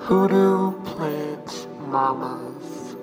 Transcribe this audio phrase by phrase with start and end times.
[0.00, 2.96] Hoodoo plant mamas.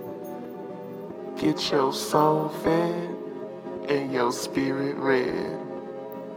[1.39, 3.15] Get your soul fed
[3.87, 5.59] and your spirit read.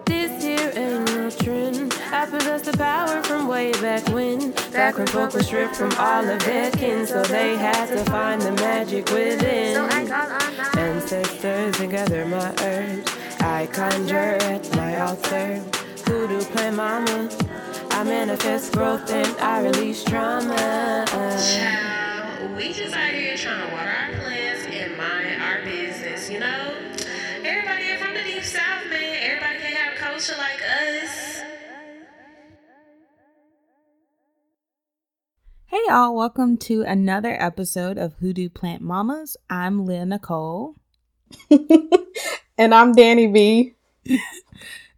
[0.04, 1.94] This here ain't no trend.
[2.12, 4.52] I possess the power from way back when.
[4.70, 8.40] Back when folk were stripped from all of their kin, so they had to find
[8.42, 9.74] the magic within.
[9.74, 13.10] So I call on my Ancestors and gather my herbs.
[13.40, 15.64] I conjure at my altar.
[16.04, 17.49] Hoodoo plant mama.
[18.00, 20.56] I manifest growth and I release trauma.
[21.06, 26.38] Child, we just out here trying to water our plants and mind our business, you
[26.40, 26.74] know?
[27.44, 29.18] Everybody ain't from the deep south, man.
[29.20, 31.42] Everybody can have culture like us.
[35.66, 39.36] Hey y'all, welcome to another episode of Hoodoo Plant Mamas.
[39.50, 40.74] I'm Leah Nicole.
[42.56, 43.74] and I'm Danny B.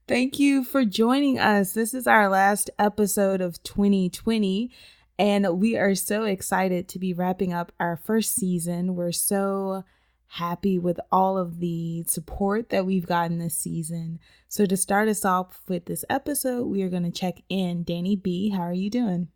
[0.09, 1.74] Thank you for joining us.
[1.74, 4.69] This is our last episode of 2020,
[5.16, 8.97] and we are so excited to be wrapping up our first season.
[8.97, 9.84] We're so
[10.27, 14.19] happy with all of the support that we've gotten this season.
[14.48, 17.84] So, to start us off with this episode, we are going to check in.
[17.84, 19.28] Danny B, how are you doing?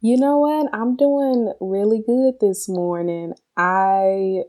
[0.00, 0.74] You know what?
[0.74, 3.34] I'm doing really good this morning.
[3.56, 4.42] I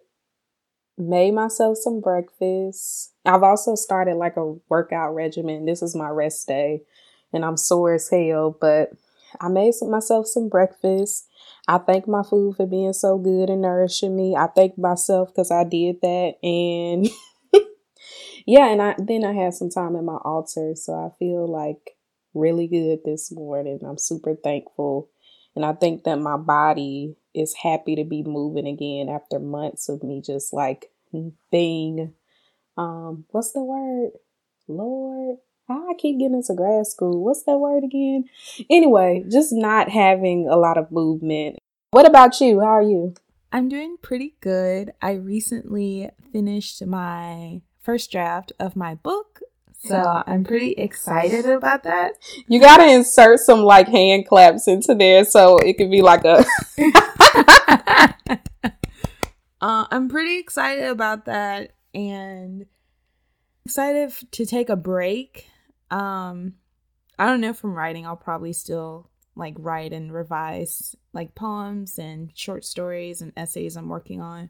[0.98, 3.14] made myself some breakfast.
[3.26, 5.66] I've also started like a workout regimen.
[5.66, 6.82] This is my rest day
[7.32, 8.92] and I'm sore as hell, but
[9.42, 11.28] I made some, myself some breakfast.
[11.68, 14.36] I thank my food for being so good and nourishing me.
[14.36, 16.34] I thank myself because I did that.
[16.44, 17.10] And
[18.46, 20.74] yeah, and I then I had some time at my altar.
[20.76, 21.98] So I feel like
[22.34, 23.80] really good this morning.
[23.86, 25.10] I'm super thankful.
[25.56, 30.04] And I think that my body is happy to be moving again after months of
[30.04, 30.92] me just like
[31.52, 32.14] being
[32.78, 34.12] um what's the word?
[34.68, 35.38] Lord,
[35.70, 37.24] I keep getting into grad school.
[37.24, 38.26] What's that word again?
[38.70, 41.58] Anyway, just not having a lot of movement.
[41.92, 42.60] What about you?
[42.60, 43.14] How are you?
[43.52, 44.94] I'm doing pretty good.
[45.02, 49.42] I recently finished my first draft of my book,
[49.86, 52.14] so I'm pretty excited about that.
[52.48, 56.46] You gotta insert some like hand claps into there so it could be like a
[59.62, 62.66] uh, I'm pretty excited about that and
[63.66, 65.48] excited to take a break.
[65.92, 66.56] Um,
[67.20, 68.06] I don't know from writing.
[68.06, 73.90] I'll probably still like write and revise like poems and short stories and essays I'm
[73.90, 74.50] working on.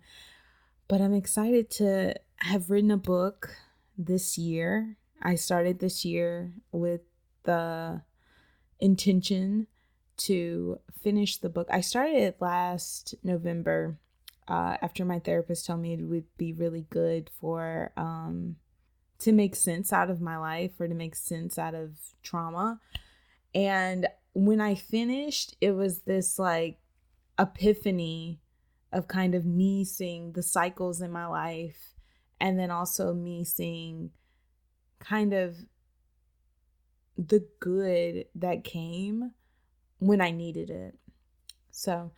[0.88, 3.56] But I'm excited to have written a book
[3.98, 4.98] this year.
[5.24, 7.02] I started this year with
[7.44, 8.02] the
[8.80, 9.68] intention
[10.18, 11.68] to finish the book.
[11.72, 13.98] I started it last November
[14.48, 18.58] uh, after my therapist told me it would be really good for um,
[19.20, 21.92] to make sense out of my life or to make sense out of
[22.22, 22.82] trauma.
[23.56, 26.80] And when I finished, it was this like
[27.40, 28.42] epiphany
[28.92, 31.94] of kind of me seeing the cycles in my life
[32.42, 34.12] and then also me seeing
[35.06, 35.58] kind of
[37.18, 39.32] the good that came
[40.00, 40.96] when I needed it.
[41.72, 42.12] So,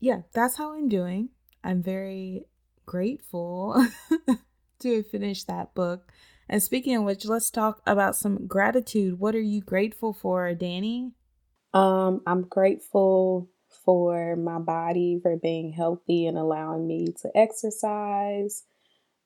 [0.00, 1.30] yeah, that's how I'm doing.
[1.64, 2.44] I'm very
[2.86, 3.86] grateful
[4.80, 6.12] to have finished that book.
[6.48, 9.20] And speaking of which, let's talk about some gratitude.
[9.20, 11.12] What are you grateful for, Danny?
[11.72, 13.48] Um, I'm grateful
[13.84, 18.64] for my body for being healthy and allowing me to exercise.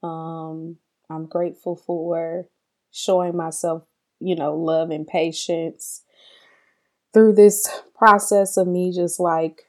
[0.03, 0.79] Um,
[1.15, 2.47] I'm grateful for
[2.91, 3.85] showing myself,
[4.21, 6.03] you know, love and patience
[7.13, 9.67] through this process of me just like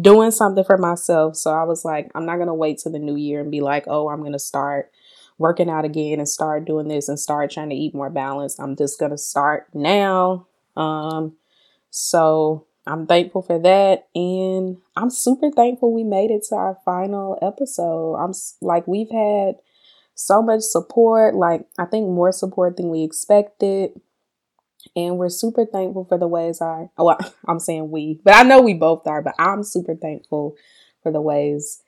[0.00, 1.36] doing something for myself.
[1.36, 3.60] So I was like, I'm not going to wait till the new year and be
[3.60, 4.90] like, oh, I'm going to start
[5.38, 8.60] working out again and start doing this and start trying to eat more balanced.
[8.60, 10.46] I'm just going to start now.
[10.76, 11.34] Um,
[11.90, 14.08] so I'm thankful for that.
[14.14, 18.16] And I'm super thankful we made it to our final episode.
[18.16, 19.56] I'm like, we've had
[20.14, 24.00] so much support, like, I think more support than we expected.
[24.96, 28.60] And we're super thankful for the ways I, well, I'm saying we, but I know
[28.60, 30.56] we both are, but I'm super thankful
[31.02, 31.82] for the ways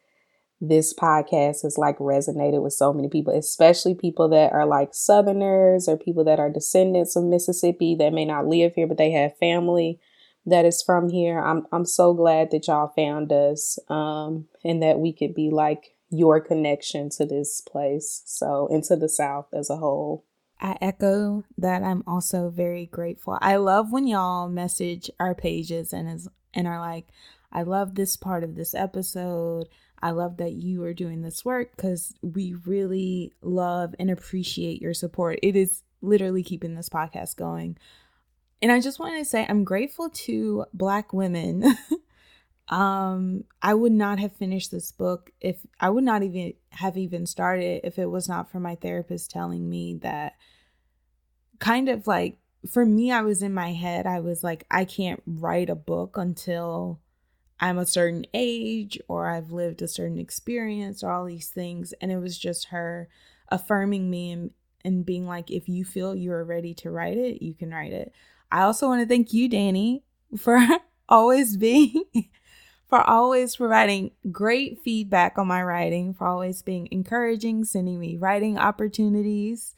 [0.60, 5.88] this podcast has like resonated with so many people, especially people that are like Southerners
[5.88, 9.36] or people that are descendants of Mississippi that may not live here, but they have
[9.38, 9.98] family
[10.46, 11.38] that is from here.
[11.40, 15.96] I'm I'm so glad that y'all found us um, and that we could be like
[16.12, 18.22] your connection to this place.
[18.26, 20.24] So into the South as a whole.
[20.60, 23.36] I echo that I'm also very grateful.
[23.40, 27.08] I love when y'all message our pages and is and are like,
[27.50, 29.68] I love this part of this episode.
[30.00, 34.94] I love that you are doing this work because we really love and appreciate your
[34.94, 35.38] support.
[35.42, 37.78] It is literally keeping this podcast going.
[38.60, 41.64] and I just wanted to say I'm grateful to black women.
[42.68, 47.26] um, I would not have finished this book if I would not even have even
[47.26, 50.34] started if it was not for my therapist telling me that
[51.58, 52.38] kind of like
[52.70, 56.16] for me, I was in my head, I was like, I can't write a book
[56.16, 57.00] until
[57.58, 61.92] I'm a certain age or I've lived a certain experience or all these things.
[62.00, 63.08] And it was just her
[63.48, 64.50] affirming me and,
[64.84, 68.12] and being like, if you feel you're ready to write it, you can write it.
[68.50, 70.04] I also want to thank you, Danny,
[70.36, 70.60] for
[71.08, 72.04] always being,
[72.92, 78.58] for always providing great feedback on my writing, for always being encouraging, sending me writing
[78.58, 79.74] opportunities,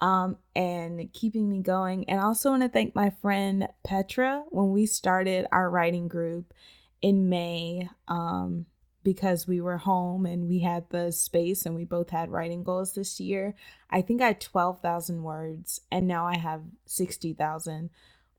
[0.00, 2.10] um, and keeping me going.
[2.10, 6.52] And I also want to thank my friend Petra when we started our writing group
[7.00, 7.88] in May.
[8.08, 8.66] Um,
[9.04, 12.94] because we were home and we had the space and we both had writing goals
[12.94, 13.54] this year.
[13.88, 17.88] I think I had 12,000 words and now I have 60,000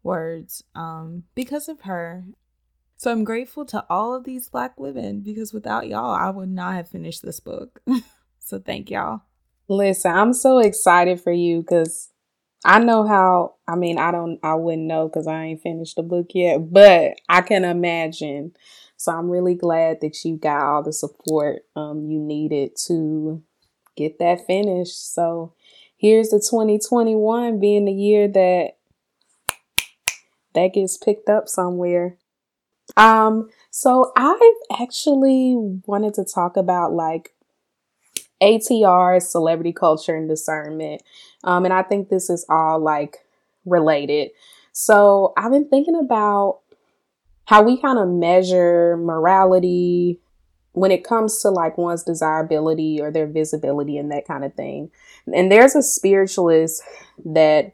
[0.03, 2.25] words um, because of her.
[2.99, 6.73] So I'm grateful to all of these Black women because without y'all, I would not
[6.73, 7.81] have finished this book.
[8.39, 9.21] so thank y'all.
[9.69, 12.09] Listen, I'm so excited for you because
[12.65, 13.55] I know how.
[13.69, 17.13] I mean, I don't, I wouldn't know because I ain't finished the book yet, but
[17.29, 18.51] I can imagine
[18.97, 23.41] so I'm really glad that you got all the support um, you needed to
[23.95, 25.13] get that finished.
[25.13, 25.53] So
[25.95, 28.71] here's the 2021 being the year that
[30.53, 32.17] that gets picked up somewhere.
[32.97, 34.39] Um, so I've
[34.79, 35.55] actually
[35.85, 37.33] wanted to talk about like
[38.41, 41.01] ATR, celebrity culture and discernment.
[41.43, 43.17] Um, and I think this is all like
[43.65, 44.31] related.
[44.71, 46.59] So I've been thinking about
[47.45, 50.19] how we kind of measure morality
[50.73, 54.91] when it comes to like one's desirability or their visibility and that kind of thing.
[55.33, 56.83] And there's a spiritualist
[57.25, 57.73] that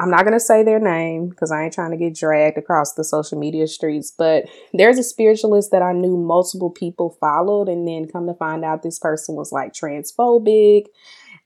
[0.00, 2.94] I'm not going to say their name because I ain't trying to get dragged across
[2.94, 7.86] the social media streets, but there's a spiritualist that I knew multiple people followed and
[7.86, 10.86] then come to find out this person was like transphobic,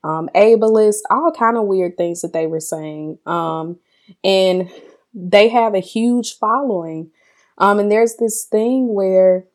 [0.05, 3.19] um, ableist, all kind of weird things that they were saying.
[3.25, 3.77] Um,
[4.23, 4.71] and
[5.13, 7.11] they have a huge following.
[7.57, 9.47] Um, and there's this thing where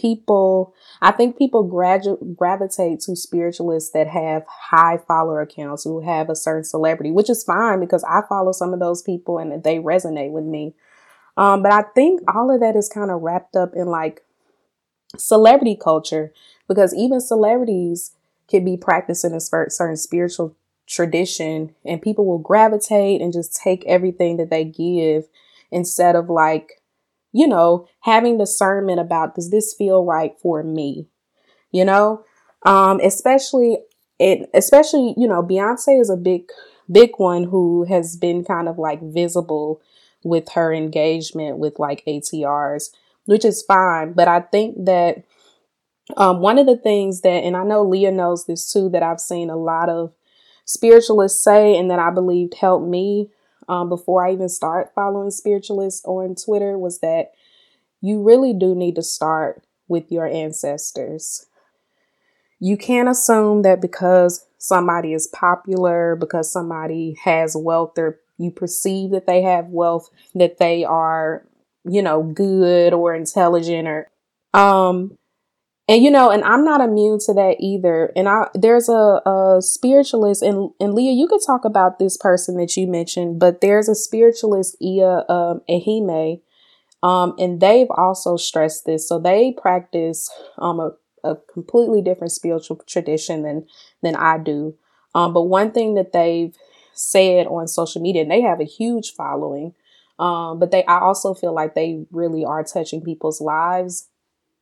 [0.00, 6.28] people, I think people gradu- gravitate to spiritualists that have high follower accounts who have
[6.28, 9.78] a certain celebrity, which is fine because I follow some of those people and they
[9.78, 10.74] resonate with me.
[11.36, 14.22] Um, but I think all of that is kind of wrapped up in like
[15.16, 16.32] celebrity culture
[16.68, 18.12] because even celebrities
[18.48, 20.56] can be practicing a certain spiritual
[20.86, 25.24] tradition and people will gravitate and just take everything that they give
[25.70, 26.80] instead of like
[27.36, 31.06] you know having discernment about does this feel right for me?
[31.70, 32.24] You know?
[32.64, 33.78] Um especially
[34.18, 36.48] it especially you know beyonce is a big
[36.90, 39.82] big one who has been kind of like visible
[40.24, 42.88] with her engagement with like atrs
[43.26, 45.22] which is fine but i think that
[46.16, 49.20] um, one of the things that and i know leah knows this too that i've
[49.20, 50.14] seen a lot of
[50.66, 53.30] spiritualists say and that I believed helped me
[53.68, 57.32] um, before I even start following spiritualists on Twitter was that
[58.00, 61.46] you really do need to start with your ancestors.
[62.58, 69.10] You can't assume that because somebody is popular, because somebody has wealth, or you perceive
[69.10, 71.46] that they have wealth, that they are,
[71.84, 74.08] you know, good or intelligent or
[74.54, 75.18] um
[75.88, 78.12] and you know and i'm not immune to that either.
[78.16, 82.56] And i there's a, a spiritualist and and leah you could talk about this person
[82.58, 86.40] that you mentioned but there's a spiritualist Iya um, ehime
[87.02, 89.08] um, and they've also stressed this.
[89.08, 90.90] So they practice um, a,
[91.24, 93.66] a completely different spiritual tradition than
[94.02, 94.74] than i do.
[95.14, 96.54] Um, but one thing that they've
[96.94, 99.74] said on social media and they have a huge following
[100.18, 104.08] um, but they i also feel like they really are touching people's lives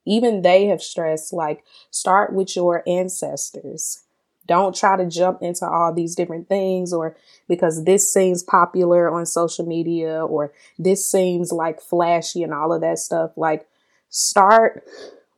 [0.07, 4.03] even they have stressed like start with your ancestors.
[4.47, 7.17] Don't try to jump into all these different things or
[7.49, 12.83] because this seems popular on social media or this seems like flashy and all of
[12.83, 13.31] that stuff.
[13.37, 13.67] Like
[14.11, 14.85] start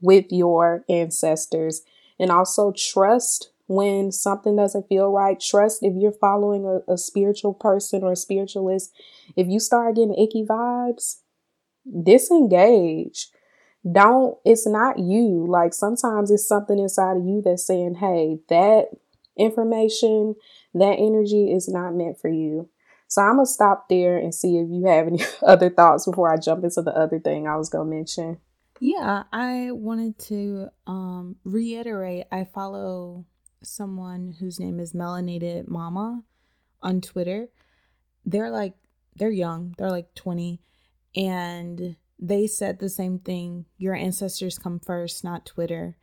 [0.01, 1.83] with your ancestors
[2.19, 5.39] and also trust when something doesn't feel right.
[5.41, 8.93] Trust if you're following a, a spiritual person or a spiritualist.
[9.37, 11.19] If you start getting icky vibes,
[12.03, 13.29] disengage
[13.91, 15.47] don't it's not you.
[15.49, 18.87] Like sometimes it's something inside of you that's saying hey that
[19.37, 20.35] information
[20.75, 22.69] that energy is not meant for you.
[23.09, 26.37] So i'm gonna stop there and see if you have any other thoughts before i
[26.37, 28.39] jump into the other thing i was gonna mention.
[28.81, 33.25] Yeah i wanted to um reiterate i follow
[33.63, 36.23] someone whose name is melanated mama
[36.83, 37.49] on twitter.
[38.25, 38.75] They're like
[39.15, 40.61] they're young, they're like 20,
[41.15, 45.97] and they said the same thing your ancestors come first, not Twitter.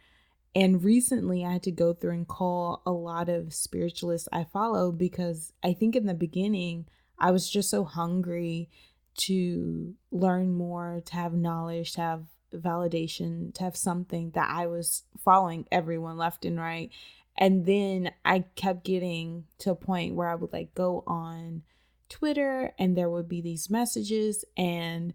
[0.55, 4.91] And recently, I had to go through and call a lot of spiritualists I follow
[4.91, 6.85] because I think in the beginning,
[7.17, 8.69] I was just so hungry
[9.15, 15.03] to learn more, to have knowledge, to have validation, to have something that I was
[15.23, 16.91] following everyone left and right.
[17.35, 21.63] And then I kept getting to a point where I would like go on
[22.09, 25.13] Twitter and there would be these messages and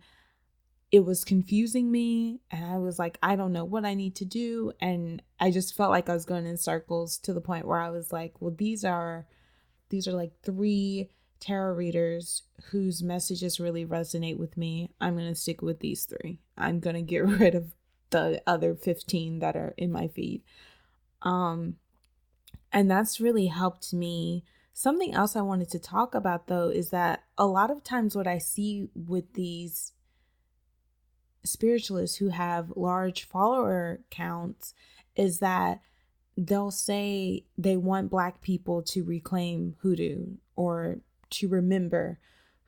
[0.91, 4.25] it was confusing me and I was like I don't know what I need to
[4.25, 7.81] do and I just felt like I was going in circles to the point where
[7.81, 9.27] I was like well these are
[9.91, 14.91] these are like three tarot readers whose messages really resonate with me.
[15.01, 16.41] I'm to stick with these 3.
[16.59, 17.75] I'm to get rid of
[18.11, 20.43] the other 15 that are in my feed.
[21.23, 21.77] Um
[22.73, 24.45] and that's really helped me
[24.79, 28.29] Something else I wanted to talk about though is that a lot of times what
[28.29, 29.91] I see with these
[31.49, 34.75] spiritualists who have large follower counts
[35.17, 35.81] is that
[36.37, 40.99] they'll say they want black people to reclaim hoodoo or
[41.31, 42.19] to remember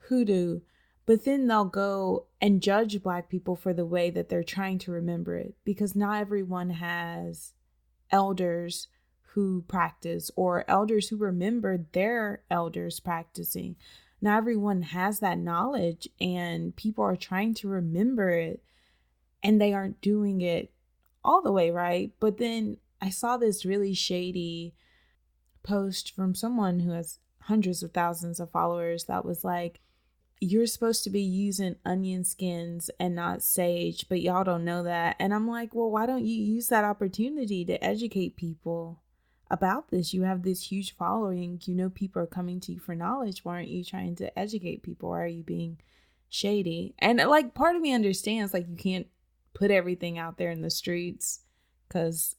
[0.09, 0.59] hoodoo
[1.05, 4.91] but then they'll go and judge black people for the way that they're trying to
[4.91, 7.53] remember it because not everyone has
[8.11, 8.87] elders
[9.33, 13.75] who practice or elders who remember their elders practicing.
[14.21, 18.61] Not everyone has that knowledge, and people are trying to remember it
[19.43, 20.71] and they aren't doing it
[21.23, 22.11] all the way right.
[22.19, 24.73] But then I saw this really shady
[25.63, 29.81] post from someone who has hundreds of thousands of followers that was like,
[30.39, 35.15] you're supposed to be using onion skins and not sage, but y'all don't know that.
[35.19, 39.01] And I'm like, well, why don't you use that opportunity to educate people?
[39.51, 40.13] about this.
[40.13, 41.61] You have this huge following.
[41.65, 43.43] You know people are coming to you for knowledge.
[43.43, 45.09] Why aren't you trying to educate people?
[45.09, 45.77] Why are you being
[46.29, 46.95] shady?
[46.97, 49.07] And like part of me understands like you can't
[49.53, 51.41] put everything out there in the streets
[51.87, 52.35] because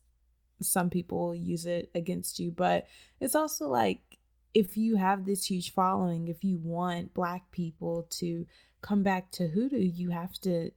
[0.61, 2.51] some people use it against you.
[2.51, 2.87] But
[3.21, 4.19] it's also like
[4.55, 8.47] if you have this huge following, if you want black people to
[8.81, 10.71] come back to hoodoo, you have to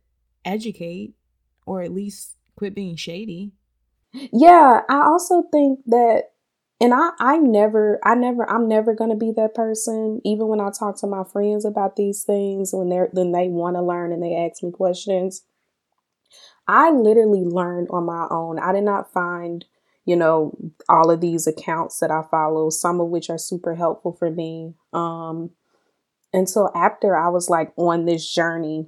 [0.43, 1.13] educate
[1.65, 3.51] or at least quit being shady.
[4.13, 6.31] Yeah, I also think that
[6.79, 10.61] and I I never I never I'm never going to be that person even when
[10.61, 14.13] I talk to my friends about these things when they're then they want to learn
[14.13, 15.43] and they ask me questions.
[16.67, 18.59] I literally learned on my own.
[18.59, 19.65] I did not find,
[20.05, 20.57] you know,
[20.89, 24.73] all of these accounts that I follow, some of which are super helpful for me.
[24.93, 25.51] Um
[26.33, 28.87] until after I was like on this journey,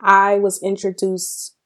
[0.00, 1.56] I was introduced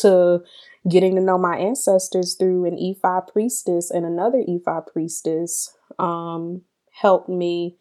[0.00, 0.42] to
[0.88, 6.62] getting to know my ancestors through an Ifa priestess and another Ifa priestess um,
[6.92, 7.76] helped me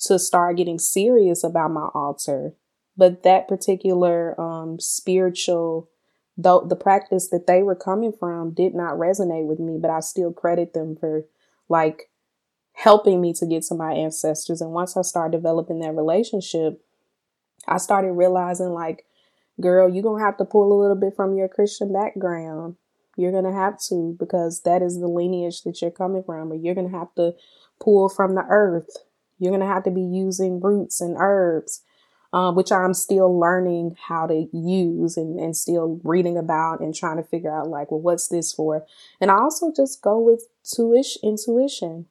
[0.00, 2.54] to start getting serious about my altar.
[2.96, 5.88] But that particular um, spiritual,
[6.42, 10.00] though the practice that they were coming from did not resonate with me, but I
[10.00, 11.24] still credit them for
[11.68, 12.10] like
[12.74, 14.60] helping me to get to my ancestors.
[14.60, 16.82] And once I started developing that relationship,
[17.66, 19.04] I started realizing like
[19.60, 22.76] girl, you're to have to pull a little bit from your Christian background.
[23.16, 26.74] You're to have to because that is the lineage that you're coming from, or you're
[26.74, 27.34] to have to
[27.80, 28.96] pull from the earth.
[29.38, 31.82] You're to have to be using roots and herbs,
[32.32, 37.18] uh, which I'm still learning how to use and, and still reading about and trying
[37.18, 38.86] to figure out, like, well, what's this for?
[39.20, 40.48] And I also just go with
[41.22, 42.06] intuition.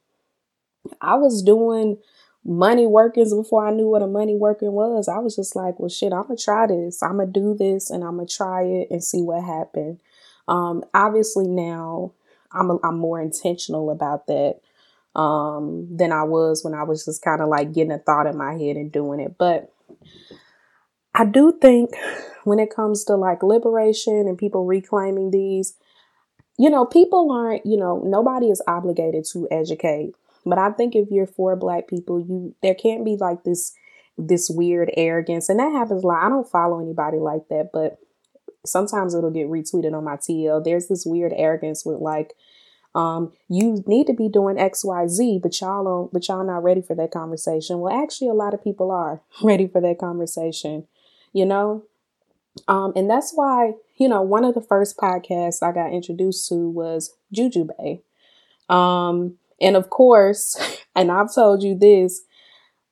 [1.00, 1.98] I was doing
[2.44, 5.08] money workings before I knew what a money working was.
[5.08, 7.02] I was just like, well, shit, I'm gonna try this.
[7.02, 10.00] I'm gonna do this, and I'm gonna try it and see what happened.
[10.48, 12.12] Um, obviously now
[12.52, 14.60] I'm a, I'm more intentional about that
[15.14, 18.36] um, than I was when I was just kind of like getting a thought in
[18.36, 19.36] my head and doing it.
[19.38, 19.72] But
[21.14, 21.90] I do think
[22.44, 25.74] when it comes to like liberation and people reclaiming these,
[26.58, 30.14] you know, people aren't, you know, nobody is obligated to educate
[30.44, 33.72] but I think if you're for black people, you there can't be like this
[34.18, 35.48] this weird arrogance.
[35.48, 36.24] And that happens a lot.
[36.24, 37.98] I don't follow anybody like that, but
[38.66, 40.64] sometimes it'll get retweeted on my TL.
[40.64, 42.34] There's this weird arrogance with like,
[42.94, 46.94] um, you need to be doing XYZ, but y'all don't, but y'all not ready for
[46.94, 47.78] that conversation.
[47.80, 50.86] Well, actually a lot of people are ready for that conversation,
[51.32, 51.84] you know?
[52.68, 56.68] Um, and that's why, you know, one of the first podcasts I got introduced to
[56.68, 58.00] was Juju Bae.
[58.68, 60.56] Um, and of course,
[60.94, 62.22] and I've told you this,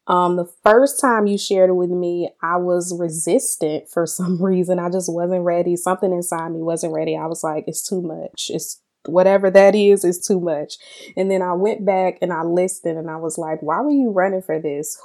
[0.06, 4.78] um, the first time you shared it with me, I was resistant for some reason.
[4.78, 5.76] I just wasn't ready.
[5.76, 7.16] Something inside me wasn't ready.
[7.16, 8.50] I was like, it's too much.
[8.52, 10.74] It's whatever that is, is too much.
[11.16, 14.10] And then I went back and I listened and I was like, why were you
[14.10, 15.00] running for this?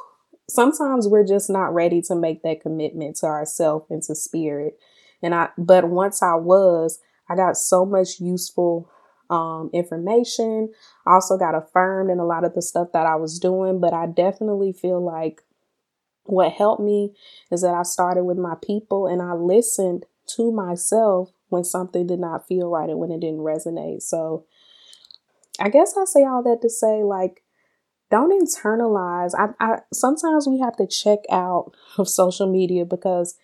[0.49, 4.77] Sometimes we're just not ready to make that commitment to ourselves and to spirit.
[5.21, 6.99] And I, but once I was,
[7.29, 8.89] I got so much useful
[9.29, 10.71] um, information.
[11.05, 13.93] I also got affirmed in a lot of the stuff that I was doing, but
[13.93, 15.41] I definitely feel like
[16.25, 17.13] what helped me
[17.51, 22.19] is that I started with my people and I listened to myself when something did
[22.19, 24.01] not feel right and when it didn't resonate.
[24.01, 24.45] So
[25.59, 27.43] I guess I say all that to say like
[28.12, 29.31] don't internalize.
[29.38, 33.35] I, I sometimes we have to check out of social media because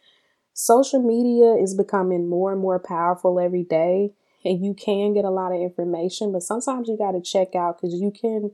[0.54, 4.12] social media is becoming more and more powerful every day
[4.44, 7.78] and you can get a lot of information, but sometimes you got to check out
[7.80, 8.52] because you can,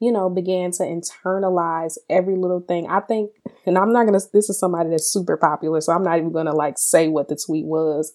[0.00, 2.88] you know, begin to internalize every little thing.
[2.88, 3.30] I think,
[3.66, 4.20] and I'm not gonna.
[4.32, 7.36] This is somebody that's super popular, so I'm not even gonna like say what the
[7.36, 8.12] tweet was,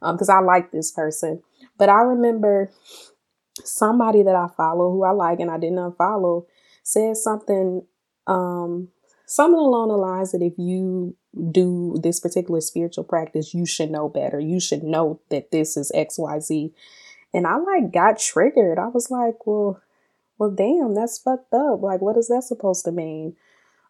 [0.00, 1.42] because um, I like this person.
[1.78, 2.70] But I remember
[3.64, 6.44] somebody that I follow who I like and I didn't unfollow
[6.86, 7.82] said something
[8.28, 8.86] um
[9.26, 11.16] something along the lines that if you
[11.50, 14.38] do this particular spiritual practice, you should know better.
[14.38, 16.72] You should know that this is XYZ.
[17.34, 18.78] And I like got triggered.
[18.78, 19.82] I was like, well,
[20.38, 21.82] well, damn, that's fucked up.
[21.82, 23.34] Like, what is that supposed to mean?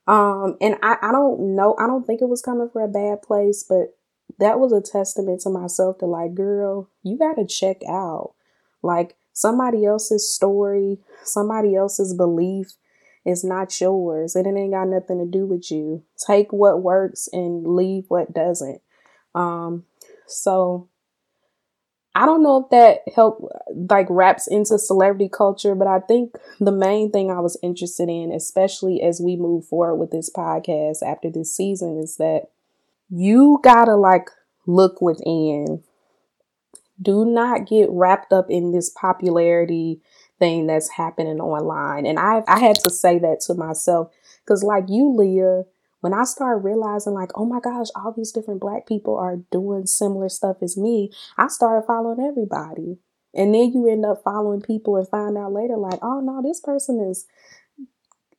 [0.06, 3.20] Um, and I, I don't know, I don't think it was coming for a bad
[3.22, 3.94] place, but
[4.38, 8.32] that was a testament to myself to like, girl, you gotta check out.
[8.82, 12.72] Like somebody else's story, somebody else's belief
[13.26, 16.04] it's not yours it ain't got nothing to do with you.
[16.26, 18.80] Take what works and leave what doesn't.
[19.34, 19.84] Um,
[20.26, 20.88] so
[22.14, 23.52] I don't know if that help
[23.90, 28.32] like wraps into celebrity culture, but I think the main thing I was interested in,
[28.32, 32.44] especially as we move forward with this podcast after this season, is that
[33.10, 34.30] you gotta like
[34.66, 35.82] look within.
[37.02, 40.00] Do not get wrapped up in this popularity
[40.38, 42.06] thing that's happening online.
[42.06, 44.12] And I I had to say that to myself
[44.44, 45.64] because like you, Leah,
[46.00, 49.86] when I started realizing like, oh my gosh, all these different black people are doing
[49.86, 52.98] similar stuff as me, I started following everybody.
[53.34, 56.60] And then you end up following people and find out later, like, oh no, this
[56.60, 57.26] person is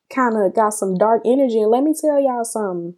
[0.10, 1.60] kind of got some dark energy.
[1.60, 2.95] And let me tell y'all something.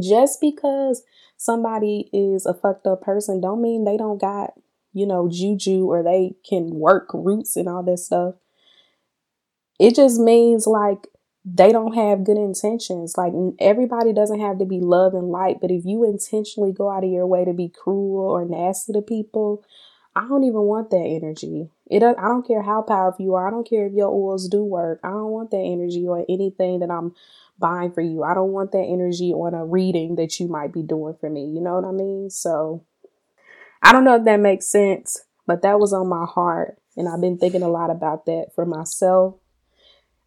[0.00, 1.02] Just because
[1.36, 4.52] somebody is a fucked up person don't mean they don't got
[4.92, 8.34] you know, juju or they can work roots and all that stuff.
[9.78, 11.06] It just means like
[11.44, 13.16] they don't have good intentions.
[13.16, 17.04] Like everybody doesn't have to be love and light, but if you intentionally go out
[17.04, 19.64] of your way to be cruel or nasty to people,
[20.14, 21.70] I don't even want that energy.
[21.86, 23.46] It I don't care how powerful you are.
[23.46, 25.00] I don't care if your oils do work.
[25.02, 27.14] I don't want that energy or anything that I'm
[27.58, 28.22] buying for you.
[28.22, 31.46] I don't want that energy on a reading that you might be doing for me.
[31.46, 32.28] You know what I mean?
[32.30, 32.84] So
[33.82, 36.78] I don't know if that makes sense, but that was on my heart.
[36.96, 39.36] And I've been thinking a lot about that for myself.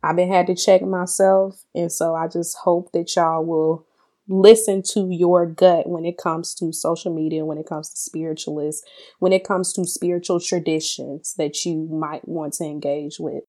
[0.02, 1.64] I've been had to check myself.
[1.74, 3.86] And so I just hope that y'all will
[4.28, 8.86] listen to your gut when it comes to social media, when it comes to spiritualists,
[9.20, 13.44] when it comes to spiritual traditions that you might want to engage with.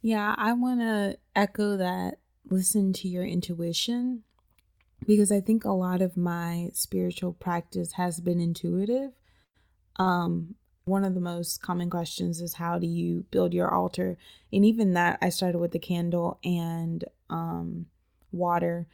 [0.00, 2.18] Yeah, I want to echo that.
[2.50, 4.22] Listen to your intuition
[5.06, 9.10] because I think a lot of my spiritual practice has been intuitive.
[9.98, 14.16] Um, one of the most common questions is how do you build your altar?
[14.52, 17.86] And even that, I started with the candle and um,
[18.32, 18.86] water.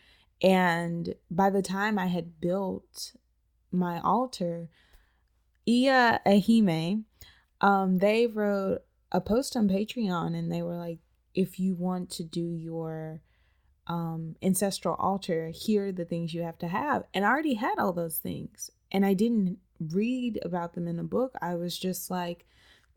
[0.42, 3.12] And by the time I had built
[3.70, 4.68] my altar,
[5.66, 7.04] Iya Ahime,
[7.60, 10.98] um, they wrote a post on Patreon and they were like,
[11.34, 13.20] if you want to do your
[13.86, 17.04] um, ancestral altar, here are the things you have to have.
[17.14, 18.70] And I already had all those things.
[18.90, 21.34] And I didn't read about them in a book.
[21.40, 22.46] I was just like,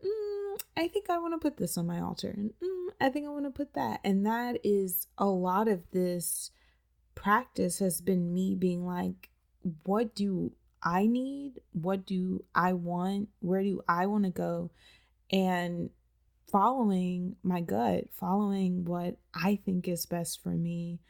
[0.04, 2.28] mm, I think I want to put this on my altar.
[2.28, 4.00] And mm, I think I want to put that.
[4.04, 6.50] And that is a lot of this
[7.14, 9.30] practice has been me being like,
[9.84, 11.60] what do I need?
[11.72, 13.28] What do I want?
[13.40, 14.70] Where do I want to go?
[15.30, 15.90] And
[16.50, 21.00] following my gut, following what I think is best for me.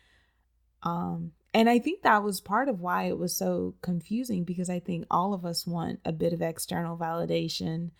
[0.82, 4.80] Um, and I think that was part of why it was so confusing because I
[4.80, 7.90] think all of us want a bit of external validation.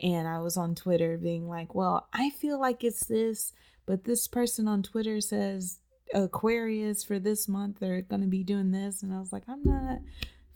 [0.00, 3.52] And I was on Twitter being like, well, I feel like it's this,
[3.86, 5.78] but this person on Twitter says
[6.14, 9.02] Aquarius for this month, they're going to be doing this.
[9.02, 9.98] And I was like, I'm not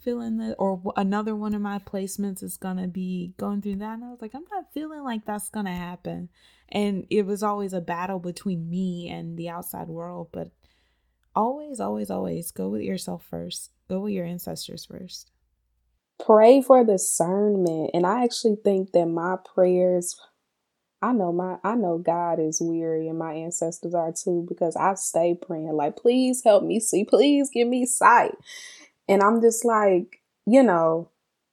[0.01, 4.05] feeling that or another one of my placements is gonna be going through that and
[4.05, 6.29] i was like i'm not feeling like that's gonna happen
[6.69, 10.51] and it was always a battle between me and the outside world but
[11.38, 13.70] always always always go with yourself first.
[13.88, 15.31] Go with your ancestors first.
[16.24, 17.90] Pray for discernment.
[17.94, 20.16] And i actually think that my prayers
[21.01, 24.94] I know my I know God is weary and my ancestors are too because I
[24.94, 27.05] stay praying like please help me see.
[27.05, 28.35] Please give me sight.
[29.09, 31.09] And I'm just like you know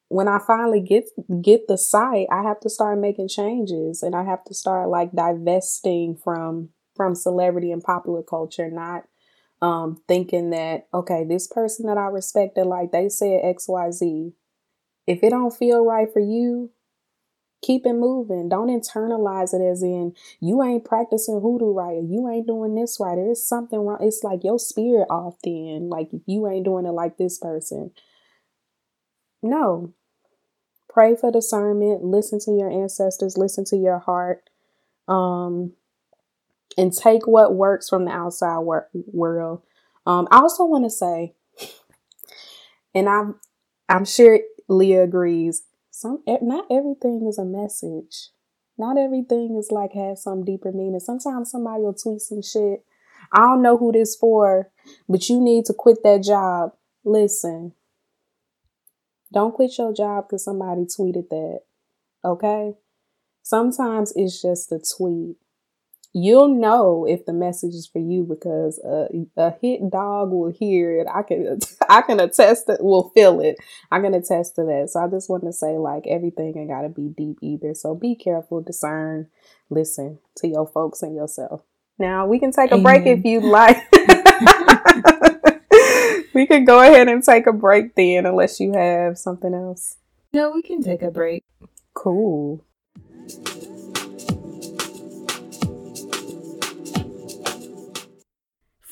[0.07, 1.05] when I finally get
[1.43, 5.11] get the sight I have to start making changes and I have to start like
[5.11, 9.03] divesting from from celebrity and popular culture not
[9.65, 14.34] um thinking that okay this person that I respected like they said XYZ
[15.08, 16.71] if it don't feel right for you
[17.65, 18.47] Keep it moving.
[18.47, 22.97] Don't internalize it as in you ain't practicing hoodoo right or you ain't doing this
[22.99, 23.15] right.
[23.15, 23.97] There's something wrong.
[24.01, 25.89] It's like your spirit off then.
[25.89, 27.89] Like you ain't doing it like this person.
[29.41, 29.93] No.
[30.88, 32.04] Pray for discernment.
[32.04, 33.36] Listen to your ancestors.
[33.36, 34.47] Listen to your heart.
[35.08, 35.73] Um,
[36.77, 39.61] and take what works from the outside wor- world.
[40.05, 41.33] Um, I also want to say,
[42.93, 43.35] and I'm
[43.89, 48.29] I'm sure Leah agrees some not everything is a message.
[48.77, 50.99] Not everything is like has some deeper meaning.
[50.99, 52.83] Sometimes somebody will tweet some shit.
[53.31, 54.69] I don't know who this for,
[55.07, 56.73] but you need to quit that job.
[57.05, 57.73] Listen.
[59.31, 61.61] Don't quit your job because somebody tweeted that.
[62.23, 62.73] Okay?
[63.41, 65.38] Sometimes it's just a tweet
[66.15, 70.97] you'll know if the message is for you because a, a hit dog will hear
[70.97, 71.08] it.
[71.13, 73.58] I can I can attest that will feel it.
[73.91, 74.91] I can attest to that.
[74.91, 77.73] So I just want to say like everything ain't gotta be deep either.
[77.73, 79.28] So be careful, discern,
[79.69, 81.63] listen to your folks and yourself.
[81.99, 83.78] Now we can take a break if you'd like.
[86.34, 89.97] we can go ahead and take a break then unless you have something else.
[90.34, 91.43] No, we can take a break.
[91.93, 92.63] Cool.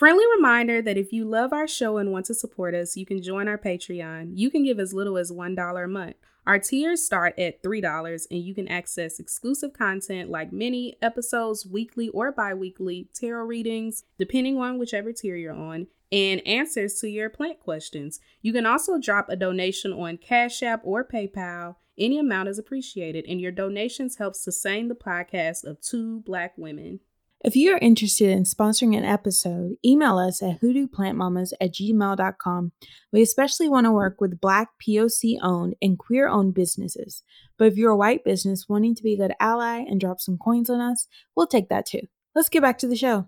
[0.04, 3.24] Friendly reminder that if you love our show and want to support us, you can
[3.24, 4.32] join our Patreon.
[4.36, 6.18] You can give as little as $1 a month.
[6.46, 12.10] Our tiers start at $3 and you can access exclusive content like mini episodes, weekly
[12.10, 17.30] or bi weekly, tarot readings, depending on whichever tier you're on, and answers to your
[17.30, 18.20] plant questions.
[18.42, 21.78] You can also drop a donation on Cash App or PayPal.
[21.98, 27.00] Any amount is appreciated, and your donations help sustain the podcast of two Black women.
[27.44, 32.72] If you are interested in sponsoring an episode, email us at hoodooplantmamas at gmail.com.
[33.12, 37.22] We especially want to work with Black POC owned and queer owned businesses.
[37.58, 40.38] But if you're a white business wanting to be a good ally and drop some
[40.38, 42.08] coins on us, we'll take that too.
[42.34, 43.28] Let's get back to the show.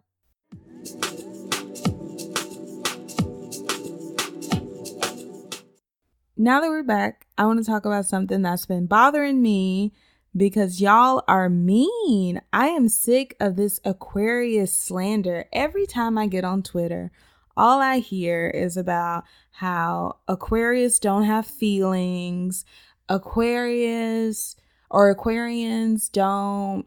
[6.37, 9.91] Now that we're back, I want to talk about something that's been bothering me
[10.35, 12.41] because y'all are mean.
[12.51, 15.45] I am sick of this Aquarius slander.
[15.53, 17.11] Every time I get on Twitter,
[17.55, 22.65] all I hear is about how Aquarius don't have feelings,
[23.07, 24.55] Aquarius
[24.89, 26.85] or Aquarians don't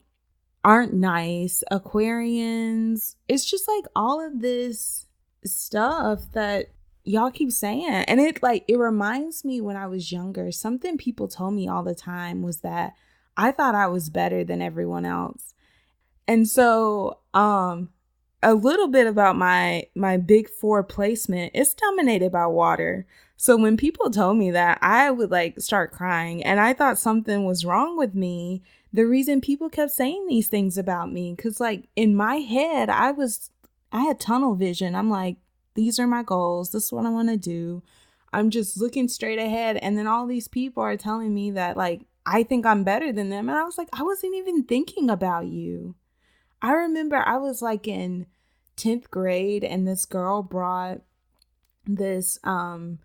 [0.65, 3.15] aren't nice, Aquarians.
[3.29, 5.07] It's just like all of this
[5.45, 6.67] stuff that
[7.05, 11.27] y'all keep saying and it like it reminds me when I was younger something people
[11.27, 12.93] told me all the time was that
[13.39, 15.55] I thought I was better than everyone else.
[16.27, 17.89] And so, um,
[18.43, 23.07] a little bit about my my big four placement it's dominated by water.
[23.37, 26.43] So when people told me that i would like start crying.
[26.45, 28.63] And i thought something was wrong with me.
[28.93, 33.11] The reason people kept saying these things about me because like in my head i
[33.11, 33.51] was
[33.93, 34.95] i had tunnel vision.
[34.95, 35.37] I'm like
[35.75, 36.71] these are my goals.
[36.73, 37.83] This is what i want to do.
[38.33, 39.79] I'm just looking straight ahead.
[39.79, 43.31] And then all these people are telling me that like I think I'm better than
[43.31, 43.49] them.
[43.49, 45.95] And I was like, I wasn't even thinking about you.
[46.61, 48.27] I remember I was like in
[48.77, 51.01] 10th grade and this girl brought
[51.87, 52.99] this um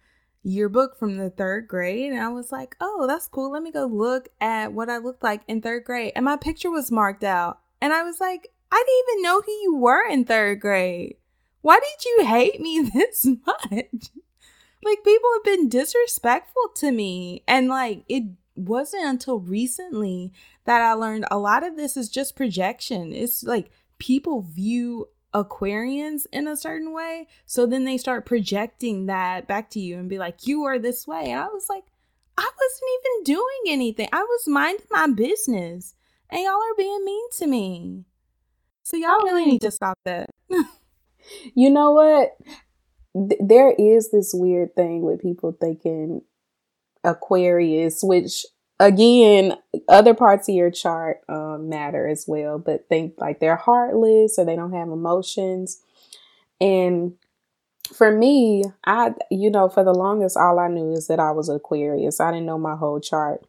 [0.44, 3.52] yearbook from the third grade and I was like, "Oh, that's cool.
[3.52, 6.70] Let me go look at what I looked like in third grade." And my picture
[6.70, 7.60] was marked out.
[7.80, 11.16] And I was like, "I didn't even know who you were in third grade.
[11.62, 14.10] Why did you hate me this much?"
[14.84, 18.24] like people have been disrespectful to me and like it
[18.56, 20.32] wasn't until recently
[20.66, 23.14] that I learned a lot of this is just projection.
[23.14, 27.28] It's like people view Aquarians in a certain way.
[27.46, 31.08] So then they start projecting that back to you and be like, you are this
[31.08, 31.32] way.
[31.32, 31.84] And I was like,
[32.38, 34.10] I wasn't even doing anything.
[34.12, 35.96] I was minding my business.
[36.30, 38.06] And y'all are being mean to me.
[38.84, 39.46] So y'all really oh.
[39.46, 40.30] need to stop that.
[41.56, 42.38] you know what?
[43.14, 46.22] there is this weird thing with people thinking
[47.04, 48.46] Aquarius, which
[48.80, 49.54] again,
[49.88, 54.46] other parts of your chart um, matter as well, but think like they're heartless or
[54.46, 55.80] they don't have emotions.
[56.60, 57.14] And
[57.94, 61.50] for me, I, you know, for the longest, all I knew is that I was
[61.50, 62.20] Aquarius.
[62.20, 63.46] I didn't know my whole chart.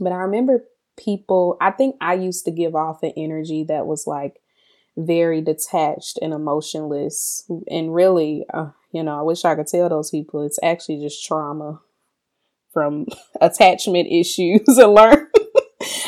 [0.00, 0.64] But I remember
[0.96, 4.40] people, I think I used to give off an energy that was like
[4.96, 7.48] very detached and emotionless.
[7.70, 11.24] And really, uh, you know, I wish I could tell those people it's actually just
[11.24, 11.80] trauma
[12.72, 13.06] from
[13.40, 15.28] attachment issues and learn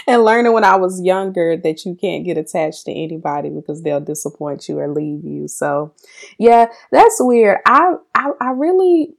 [0.06, 4.00] and learning when I was younger that you can't get attached to anybody because they'll
[4.00, 5.48] disappoint you or leave you.
[5.48, 5.94] So,
[6.38, 7.58] yeah, that's weird.
[7.66, 9.14] I I, I really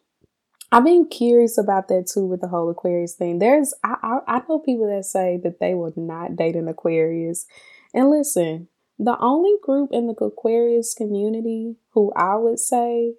[0.72, 3.40] I've been curious about that too with the whole Aquarius thing.
[3.40, 7.46] There's I, I I know people that say that they will not date an Aquarius,
[7.94, 13.14] and listen, the only group in the Aquarius community who I would say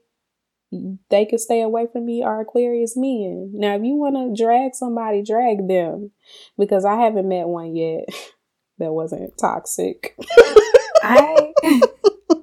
[0.72, 3.52] they could stay away from me are Aquarius men.
[3.54, 6.10] Now, if you want to drag somebody, drag them
[6.58, 8.06] because I haven't met one yet
[8.78, 10.16] that wasn't toxic.
[11.02, 11.52] I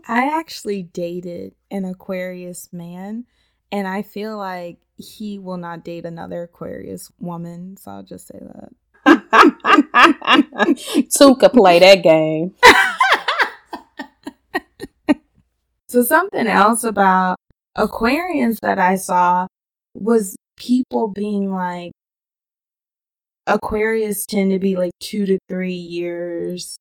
[0.08, 3.26] I actually dated an Aquarius man
[3.72, 8.40] and I feel like he will not date another Aquarius woman, so I'll just say
[8.40, 8.70] that.
[11.18, 12.54] Tuka play that game.
[15.88, 17.40] so something else about
[17.78, 19.48] Aquarians that I saw
[19.96, 21.92] was people being like,
[23.48, 26.78] Aquarius tend to be like two to three years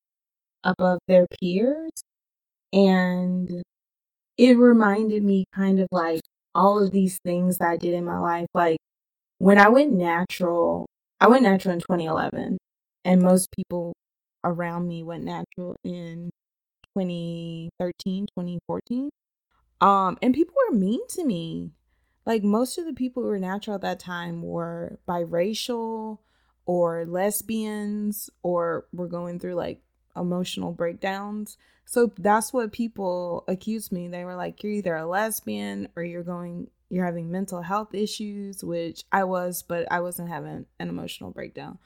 [0.64, 1.90] above their peers.
[2.72, 3.62] And
[4.38, 6.20] it reminded me kind of like
[6.55, 8.46] all of these things that I did in my life.
[8.55, 8.78] Like
[9.38, 10.87] when I went natural,
[11.20, 12.59] I went natural in 2011,
[13.05, 13.92] and most people
[14.44, 16.31] around me went natural in
[16.96, 19.11] 2013, 2014.
[19.83, 21.73] Um, and people were mean to me.
[22.25, 26.18] Like most of the people who were natural at that time were biracial
[26.66, 29.83] or lesbians or were going through like
[30.16, 31.59] emotional breakdowns.
[31.85, 34.07] So that's what people accused me.
[34.07, 38.62] They were like, you're either a lesbian or you're going, you're having mental health issues,
[38.62, 41.79] which I was, but I wasn't having an emotional breakdown.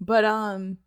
[0.00, 0.78] But, um,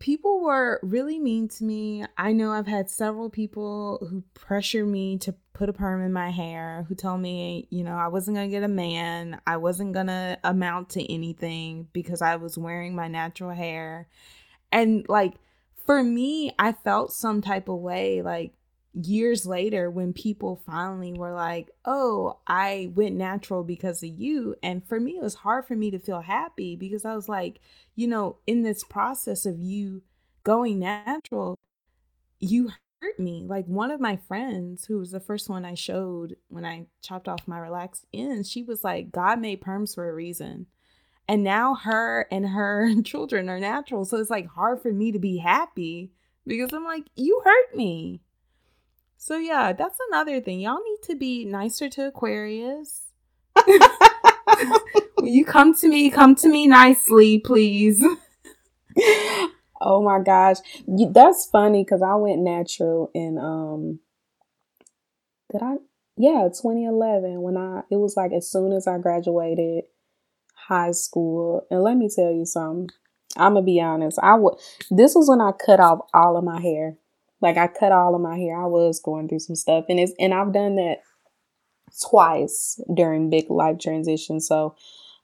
[0.00, 2.04] people were really mean to me.
[2.18, 6.30] I know I've had several people who pressure me to put a perm in my
[6.30, 9.92] hair, who told me, you know, I wasn't going to get a man, I wasn't
[9.92, 14.08] going to amount to anything because I was wearing my natural hair.
[14.72, 15.34] And like
[15.86, 18.54] for me, I felt some type of way like
[18.94, 24.86] years later when people finally were like, "Oh, I went natural because of you." And
[24.86, 27.60] for me it was hard for me to feel happy because I was like,
[27.96, 30.02] you know, in this process of you
[30.44, 31.56] going natural,
[32.40, 32.70] you
[33.02, 33.44] hurt me.
[33.46, 37.28] Like one of my friends who was the first one I showed when I chopped
[37.28, 40.66] off my relaxed ends, she was like, "God made perms for a reason."
[41.28, 44.04] And now her and her children are natural.
[44.04, 46.12] So it's like hard for me to be happy
[46.46, 48.20] because I'm like, you hurt me.
[49.22, 50.60] So yeah, that's another thing.
[50.60, 53.08] Y'all need to be nicer to Aquarius.
[55.22, 58.02] you come to me, come to me nicely, please.
[59.82, 60.56] oh my gosh.
[60.88, 64.00] That's funny because I went natural in um
[65.52, 65.74] did I
[66.16, 69.84] yeah, 2011 when I it was like as soon as I graduated
[70.54, 71.66] high school.
[71.70, 72.88] And let me tell you something.
[73.36, 74.18] I'm gonna be honest.
[74.22, 74.54] I would
[74.90, 76.96] this was when I cut off all of my hair.
[77.40, 78.60] Like I cut all of my hair.
[78.60, 80.98] I was going through some stuff and it's and I've done that
[82.08, 84.46] twice during big life transitions.
[84.46, 84.74] So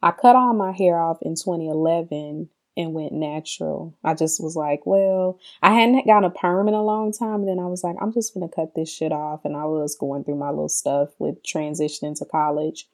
[0.03, 3.95] I cut all my hair off in 2011 and went natural.
[4.05, 7.41] I just was like, well, I hadn't gotten a perm in a long time.
[7.41, 9.45] And then I was like, I'm just gonna cut this shit off.
[9.45, 12.87] And I was going through my little stuff with transitioning to college.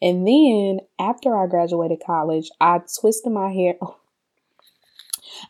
[0.00, 3.74] And then after I graduated college, I twisted my hair.
[3.82, 3.98] Oh,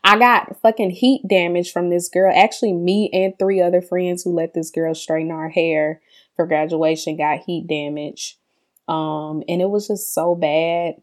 [0.03, 2.33] I got fucking heat damage from this girl.
[2.35, 6.01] Actually, me and three other friends who let this girl straighten our hair
[6.35, 8.37] for graduation got heat damage.
[8.87, 10.95] Um, and it was just so bad.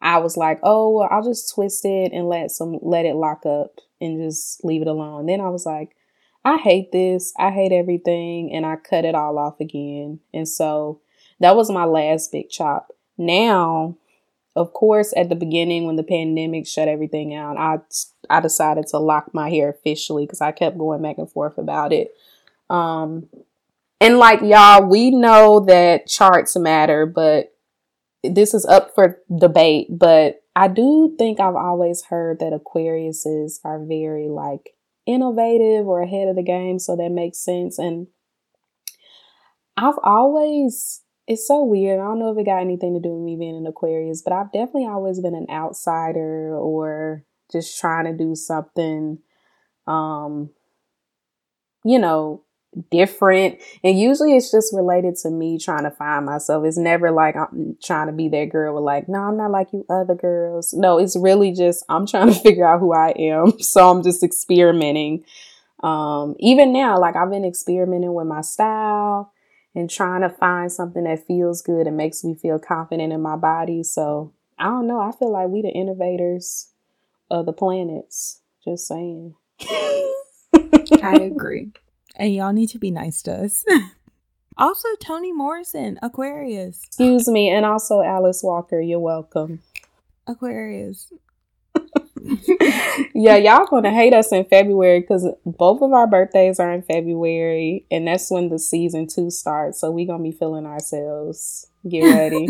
[0.00, 3.46] I was like, oh, well, I'll just twist it and let some let it lock
[3.46, 5.26] up and just leave it alone.
[5.26, 5.96] Then I was like,
[6.44, 7.32] I hate this.
[7.38, 10.20] I hate everything, and I cut it all off again.
[10.34, 11.00] And so
[11.40, 12.92] that was my last big chop.
[13.16, 13.96] Now
[14.56, 17.78] of course, at the beginning when the pandemic shut everything out, I
[18.30, 21.92] I decided to lock my hair officially because I kept going back and forth about
[21.92, 22.14] it.
[22.70, 23.28] Um,
[24.00, 27.54] and like y'all, we know that charts matter, but
[28.22, 29.88] this is up for debate.
[29.90, 34.70] But I do think I've always heard that Aquariuses are very like
[35.04, 37.78] innovative or ahead of the game, so that makes sense.
[37.78, 38.06] And
[39.76, 42.00] I've always it's so weird.
[42.00, 44.32] I don't know if it got anything to do with me being an Aquarius, but
[44.32, 49.18] I've definitely always been an outsider or just trying to do something
[49.86, 50.50] um
[51.84, 52.42] you know,
[52.90, 53.60] different.
[53.84, 56.64] And usually it's just related to me trying to find myself.
[56.64, 59.68] It's never like I'm trying to be that girl with like, no, I'm not like
[59.72, 60.72] you other girls.
[60.74, 63.52] No, it's really just I'm trying to figure out who I am.
[63.60, 65.24] So I'm just experimenting.
[65.82, 69.32] Um, even now, like I've been experimenting with my style
[69.74, 73.36] and trying to find something that feels good and makes me feel confident in my
[73.36, 73.82] body.
[73.82, 75.00] So I don't know.
[75.00, 76.68] I feel like we the innovators
[77.30, 78.40] of the planets.
[78.64, 79.34] Just saying.
[81.02, 81.72] I agree.
[82.16, 83.64] And y'all need to be nice to us.
[84.56, 86.82] also, Toni Morrison, Aquarius.
[86.86, 88.80] Excuse me, and also Alice Walker.
[88.80, 89.60] You're welcome.
[90.26, 91.12] Aquarius.
[93.14, 97.84] Yeah, y'all gonna hate us in February because both of our birthdays are in February,
[97.90, 99.80] and that's when the season two starts.
[99.80, 101.66] So we gonna be feeling ourselves.
[101.88, 102.48] Get ready.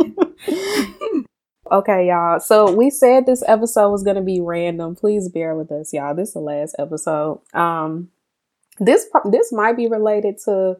[1.70, 2.40] okay, y'all.
[2.40, 4.96] So we said this episode was gonna be random.
[4.96, 6.14] Please bear with us, y'all.
[6.14, 7.40] This is the last episode.
[7.54, 8.10] Um,
[8.80, 10.76] this this might be related to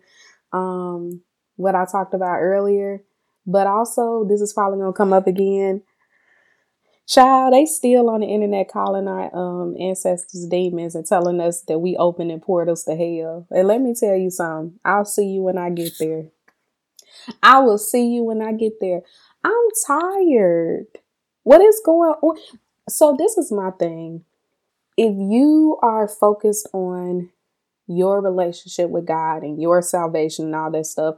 [0.53, 1.23] um
[1.57, 3.03] what I talked about earlier,
[3.47, 5.83] but also this is probably gonna come up again.
[7.07, 11.79] Child, they still on the internet calling our um ancestors demons and telling us that
[11.79, 13.47] we open opening portals to hell.
[13.51, 14.79] And let me tell you something.
[14.85, 16.27] I'll see you when I get there.
[17.43, 19.03] I will see you when I get there.
[19.45, 20.87] I'm tired.
[21.45, 22.37] What is going on?
[22.89, 24.25] So this is my thing.
[24.97, 27.31] If you are focused on
[27.87, 31.17] your relationship with God and your salvation and all that stuff,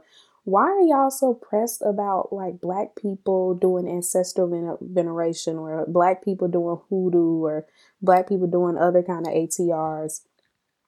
[0.49, 6.47] why are y'all so pressed about like black people doing ancestral veneration or black people
[6.47, 7.65] doing hoodoo or
[8.01, 10.21] black people doing other kind of ATRs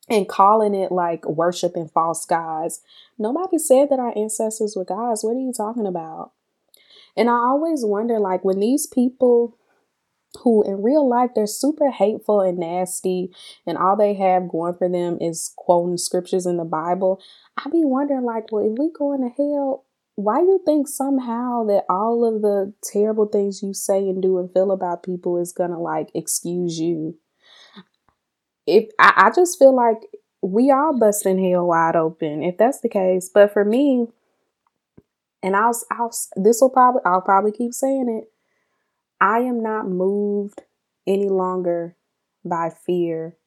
[0.10, 2.82] and calling it like worshiping false gods?
[3.20, 5.24] Nobody said that our ancestors were gods.
[5.24, 6.32] What are you talking about?
[7.16, 9.58] And I always wonder like when these people
[10.40, 13.32] who in real life they're super hateful and nasty
[13.68, 17.22] and all they have going for them is quoting scriptures in the bible.
[17.58, 21.86] I be wondering like well if we go into hell why you think somehow that
[21.90, 25.80] all of the terrible things you say and do and feel about people is gonna
[25.80, 27.18] like excuse you?
[28.66, 29.98] If i, I just feel like
[30.42, 33.30] we all busting hell wide open if that's the case.
[33.34, 34.08] But for me
[35.44, 38.31] and i'll i'll this will probably i'll probably keep saying it
[39.22, 40.64] I am not moved
[41.06, 41.96] any longer
[42.44, 43.38] by fear.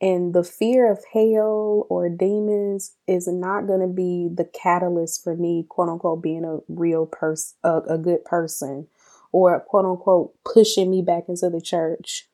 [0.00, 5.36] And the fear of hell or demons is not going to be the catalyst for
[5.36, 8.88] me, quote unquote, being a real person, a, a good person,
[9.30, 12.28] or quote unquote, pushing me back into the church.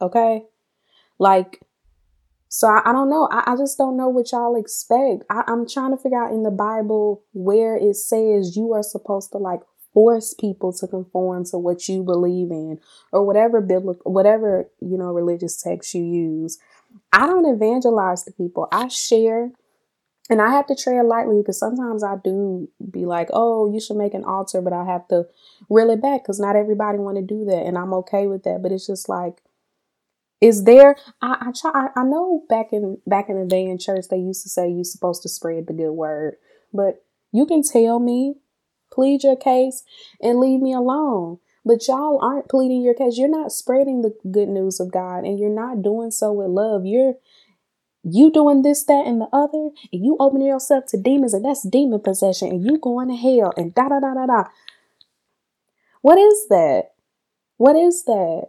[0.00, 0.42] Okay?
[1.18, 1.60] Like,
[2.48, 3.28] so I, I don't know.
[3.32, 5.24] I, I, just don't know what y'all expect.
[5.30, 9.32] I, I'm trying to figure out in the Bible where it says you are supposed
[9.32, 9.60] to like
[9.92, 12.78] force people to conform to what you believe in
[13.12, 16.58] or whatever biblical whatever you know religious text you use.
[17.12, 18.68] I don't evangelize to people.
[18.72, 19.50] I share
[20.30, 23.96] and i have to tread lightly because sometimes i do be like oh you should
[23.96, 25.26] make an altar but i have to
[25.68, 28.62] reel it back because not everybody want to do that and i'm okay with that.
[28.62, 29.42] But it's just like
[30.40, 34.06] is there I, I try I, know back in back in the day in church
[34.10, 36.36] they used to say you're supposed to spread the good word
[36.72, 38.34] but you can tell me
[38.92, 39.82] plead your case
[40.20, 41.38] and leave me alone.
[41.64, 43.16] But y'all aren't pleading your case.
[43.16, 46.84] You're not spreading the good news of God and you're not doing so with love.
[46.84, 47.14] You're
[48.04, 51.62] you doing this, that, and the other, and you opening yourself to demons, and that's
[51.62, 54.44] demon possession, and you going to hell, and da da da da da.
[56.00, 56.94] What is that?
[57.58, 58.48] What is that?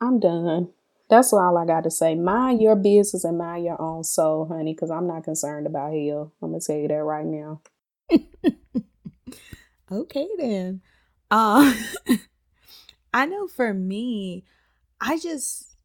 [0.00, 0.70] I'm done.
[1.08, 2.16] That's all I got to say.
[2.16, 6.32] Mind your business and mind your own soul, honey, because I'm not concerned about hell.
[6.42, 7.60] I'm going to tell you that right now.
[9.90, 10.82] Okay then.
[11.30, 11.74] Uh
[13.14, 14.44] I know for me,
[15.00, 15.76] I just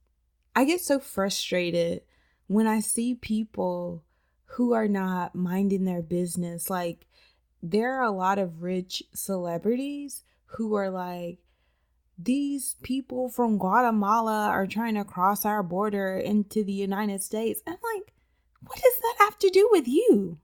[0.55, 2.01] I get so frustrated
[2.47, 4.03] when I see people
[4.45, 6.69] who are not minding their business.
[6.69, 7.07] Like
[7.63, 11.39] there are a lot of rich celebrities who are like
[12.17, 17.61] these people from Guatemala are trying to cross our border into the United States.
[17.65, 18.13] I'm like,
[18.65, 20.37] what does that have to do with you?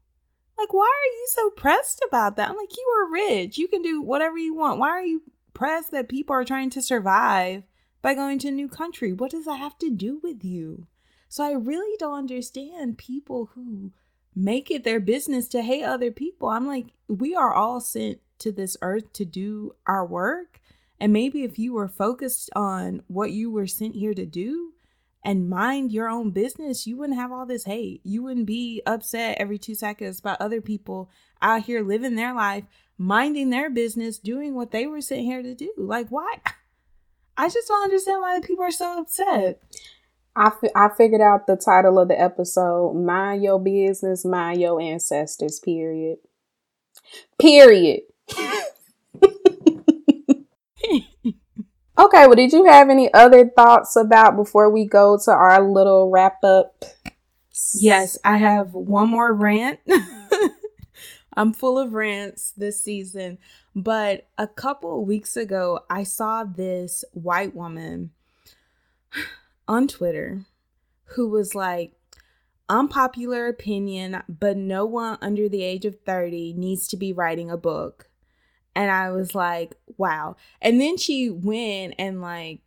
[0.58, 2.50] Like, why are you so pressed about that?
[2.50, 3.58] I'm like, you are rich.
[3.58, 4.80] You can do whatever you want.
[4.80, 5.22] Why are you
[5.54, 7.64] pressed that people are trying to survive
[8.02, 9.14] by going to a new country?
[9.14, 10.88] What does that have to do with you?
[11.30, 13.92] So I really don't understand people who
[14.36, 16.50] make it their business to hate other people.
[16.50, 20.62] I'm like, we are all sent to this earth to do our work.
[21.00, 24.74] And maybe if you were focused on what you were sent here to do,
[25.24, 28.02] and mind your own business, you wouldn't have all this hate.
[28.04, 31.10] You wouldn't be upset every two seconds about other people
[31.42, 32.64] out here living their life,
[32.98, 35.72] minding their business, doing what they were sent here to do.
[35.78, 36.38] Like, why?
[37.36, 39.62] I just don't understand why people are so upset.
[40.36, 45.60] I, I figured out the title of the episode Mind Your Business, Mind Your Ancestors,
[45.60, 46.20] period.
[47.40, 48.02] Period.
[51.98, 56.10] okay, well, did you have any other thoughts about before we go to our little
[56.10, 56.84] wrap up?
[57.74, 59.80] Yes, I have one more rant.
[61.34, 63.38] I'm full of rants this season,
[63.76, 68.12] but a couple weeks ago, I saw this white woman
[69.68, 70.46] on Twitter
[71.16, 71.94] who was like,
[72.70, 77.58] unpopular opinion, but no one under the age of 30 needs to be writing a
[77.58, 78.10] book.
[78.78, 80.36] And I was like, wow.
[80.62, 82.60] And then she went and like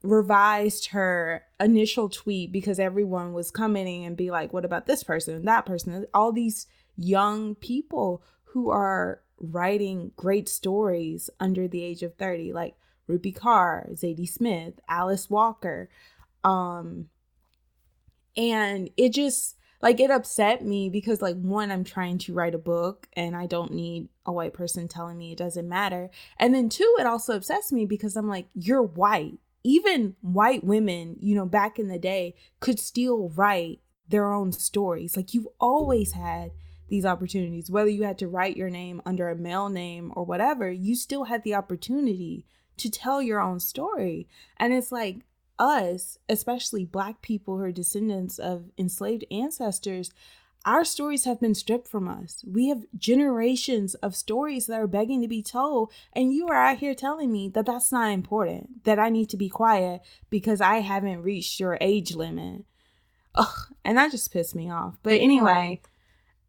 [0.00, 5.34] revised her initial tweet because everyone was commenting and be like, what about this person
[5.34, 6.06] and that person?
[6.14, 12.76] All these young people who are writing great stories under the age of 30, like
[13.08, 15.90] Rupi Kaur, Zadie Smith, Alice Walker.
[16.44, 17.08] Um,
[18.36, 22.58] and it just like it upset me because like one i'm trying to write a
[22.58, 26.10] book and i don't need a white person telling me it doesn't matter.
[26.38, 29.38] And then two it also upsets me because i'm like you're white.
[29.62, 35.16] Even white women you know back in the day could still write their own stories.
[35.16, 36.52] Like you've always had
[36.88, 37.70] these opportunities.
[37.70, 41.24] Whether you had to write your name under a male name or whatever you still
[41.24, 42.46] had the opportunity
[42.78, 44.28] to tell your own story.
[44.56, 45.20] And it's like
[45.60, 50.10] us, especially Black people who are descendants of enslaved ancestors,
[50.64, 52.44] our stories have been stripped from us.
[52.46, 56.78] We have generations of stories that are begging to be told, and you are out
[56.78, 60.80] here telling me that that's not important, that I need to be quiet because I
[60.80, 62.64] haven't reached your age limit.
[63.34, 64.98] Ugh, and that just pissed me off.
[65.02, 65.80] But anyway,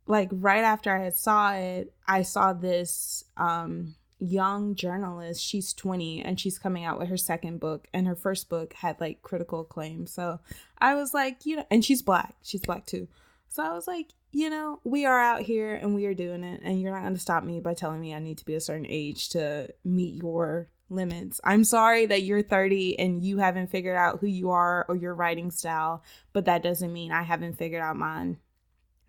[0.08, 5.44] like right after I had saw it, I saw this um young journalist.
[5.44, 9.02] She's 20 and she's coming out with her second book, and her first book had
[9.02, 10.08] like critical acclaim.
[10.08, 10.40] So
[10.78, 12.36] I was like, you know, and she's black.
[12.44, 13.08] She's black too.
[13.50, 16.62] So I was like, you know, we are out here and we are doing it,
[16.64, 18.62] and you're not going to stop me by telling me I need to be a
[18.62, 21.42] certain age to meet your limits.
[21.44, 25.16] I'm sorry that you're 30 and you haven't figured out who you are or your
[25.16, 26.04] writing style,
[26.34, 28.38] but that doesn't mean I haven't figured out mine.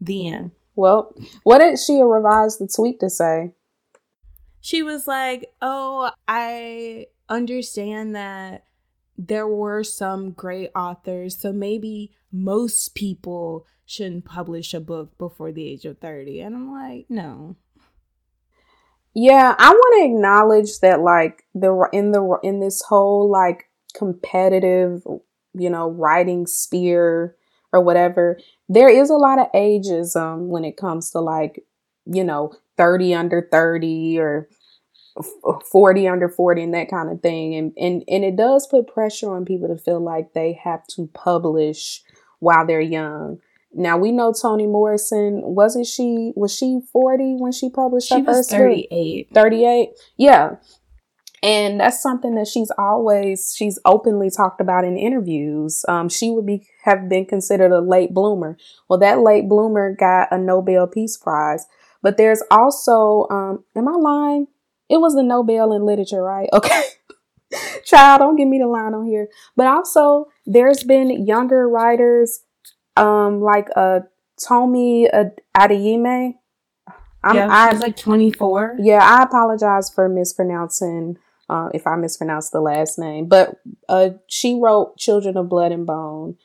[0.01, 0.53] The end.
[0.75, 3.53] Well, what did she revise the tweet to say?
[4.63, 8.65] She was like, Oh, I understand that
[9.19, 15.69] there were some great authors, so maybe most people shouldn't publish a book before the
[15.69, 16.41] age of 30.
[16.41, 17.57] And I'm like, No.
[19.15, 25.03] Yeah, I want to acknowledge that like the in the in this whole like competitive,
[25.53, 27.37] you know, writing sphere
[27.75, 28.39] or whatever,
[28.69, 31.63] there is a lot of ageism when it comes to like,
[32.07, 34.49] you know, 30 under 30 or
[35.70, 39.35] 40 under 40 and that kind of thing and and and it does put pressure
[39.35, 42.03] on people to feel like they have to publish
[42.39, 43.39] while they're young.
[43.75, 48.20] Now we know Toni Morrison wasn't she was she 40 when she published she her
[48.23, 49.35] was first 38 book?
[49.35, 50.57] 38 yeah.
[51.45, 55.85] And that's something that she's always she's openly talked about in interviews.
[55.89, 58.57] Um, she would be have been considered a late bloomer.
[58.89, 61.66] Well that late bloomer got a nobel peace prize
[62.03, 64.46] but there's also um, am i lying
[64.92, 66.48] it was the Nobel in literature, right?
[66.62, 66.82] Okay.
[67.84, 69.28] Child, don't give me the line on here.
[69.57, 72.40] But also, there's been younger writers,
[72.96, 74.00] um, like uh,
[74.42, 75.07] Tomi
[75.55, 76.34] Adeyemi.
[77.22, 78.76] I'm, yeah, I, like 24.
[78.80, 81.18] Yeah, I apologize for mispronouncing
[81.50, 83.57] uh, if I mispronounce the last name, but
[83.90, 86.36] uh, she wrote Children of Blood and Bone,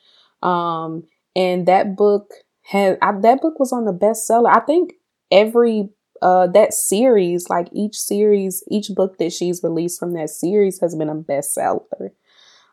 [0.42, 1.04] um,
[1.34, 2.32] and that book
[2.64, 4.54] had I, that book was on the bestseller.
[4.54, 4.92] I think
[5.30, 5.88] every
[6.22, 10.94] uh that series like each series each book that she's released from that series has
[10.94, 12.10] been a bestseller.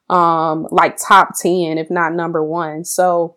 [0.10, 3.36] Um like top 10 if not number 1 so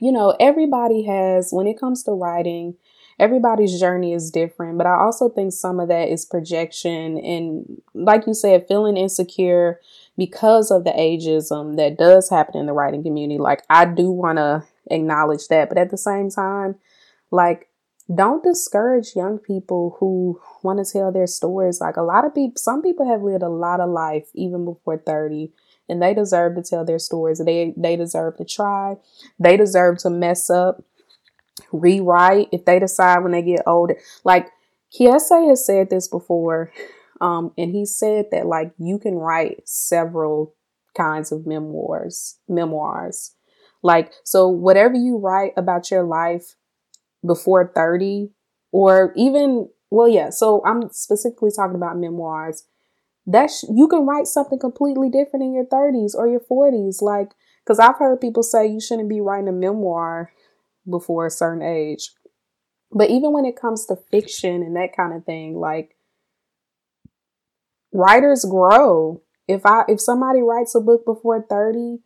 [0.00, 2.76] you know everybody has when it comes to writing
[3.18, 8.26] everybody's journey is different but i also think some of that is projection and like
[8.26, 9.80] you said feeling insecure
[10.18, 13.38] because of the ageism that does happen in the writing community.
[13.38, 16.74] Like i do want to acknowledge that but at the same time
[17.30, 17.68] like
[18.12, 21.80] don't discourage young people who want to tell their stories.
[21.80, 24.98] Like a lot of people, some people have lived a lot of life even before
[24.98, 25.52] 30
[25.88, 27.38] and they deserve to tell their stories.
[27.44, 28.96] They they deserve to try.
[29.38, 30.82] They deserve to mess up,
[31.72, 33.96] rewrite if they decide when they get older.
[34.24, 34.50] Like
[34.92, 36.72] Kiese has said this before,
[37.20, 40.54] um, and he said that like you can write several
[40.96, 43.34] kinds of memoirs, memoirs.
[43.82, 46.54] Like so, whatever you write about your life
[47.26, 48.30] before 30
[48.72, 52.64] or even well yeah so i'm specifically talking about memoirs
[53.26, 57.30] that sh- you can write something completely different in your 30s or your 40s like
[57.64, 60.32] Because I've heard people say you shouldn't be writing a memoir
[60.88, 62.10] before a certain age.
[62.92, 65.96] But even when it comes to fiction and that kind of thing, like
[67.92, 69.22] writers grow.
[69.46, 71.98] If I if somebody writes a book before 30,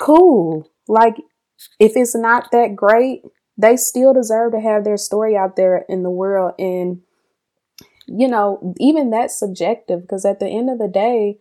[0.00, 0.68] cool.
[0.88, 1.16] Like
[1.78, 3.22] if it's not that great,
[3.56, 7.02] they still deserve to have their story out there in the world and
[8.06, 11.38] you know, even that's subjective because at the end of the day,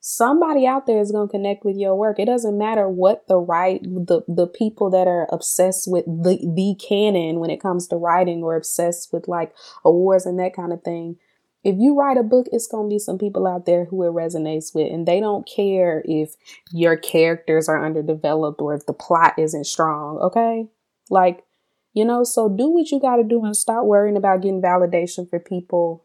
[0.00, 2.18] somebody out there is going to connect with your work.
[2.18, 6.76] It doesn't matter what the right the the people that are obsessed with the the
[6.86, 9.54] canon when it comes to writing or obsessed with like
[9.84, 11.16] awards and that kind of thing.
[11.64, 14.12] If you write a book, it's going to be some people out there who it
[14.12, 16.34] resonates with and they don't care if
[16.72, 20.66] your characters are underdeveloped or if the plot isn't strong, okay?
[21.08, 21.44] Like,
[21.92, 25.28] you know, so do what you got to do and stop worrying about getting validation
[25.28, 26.04] for people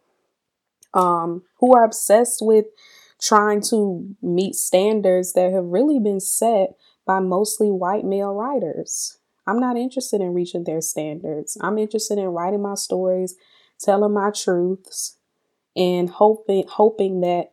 [0.93, 2.65] um who are obsessed with
[3.19, 6.75] trying to meet standards that have really been set
[7.05, 9.17] by mostly white male writers.
[9.47, 11.57] I'm not interested in reaching their standards.
[11.61, 13.35] I'm interested in writing my stories,
[13.79, 15.17] telling my truths,
[15.75, 17.51] and hoping hoping that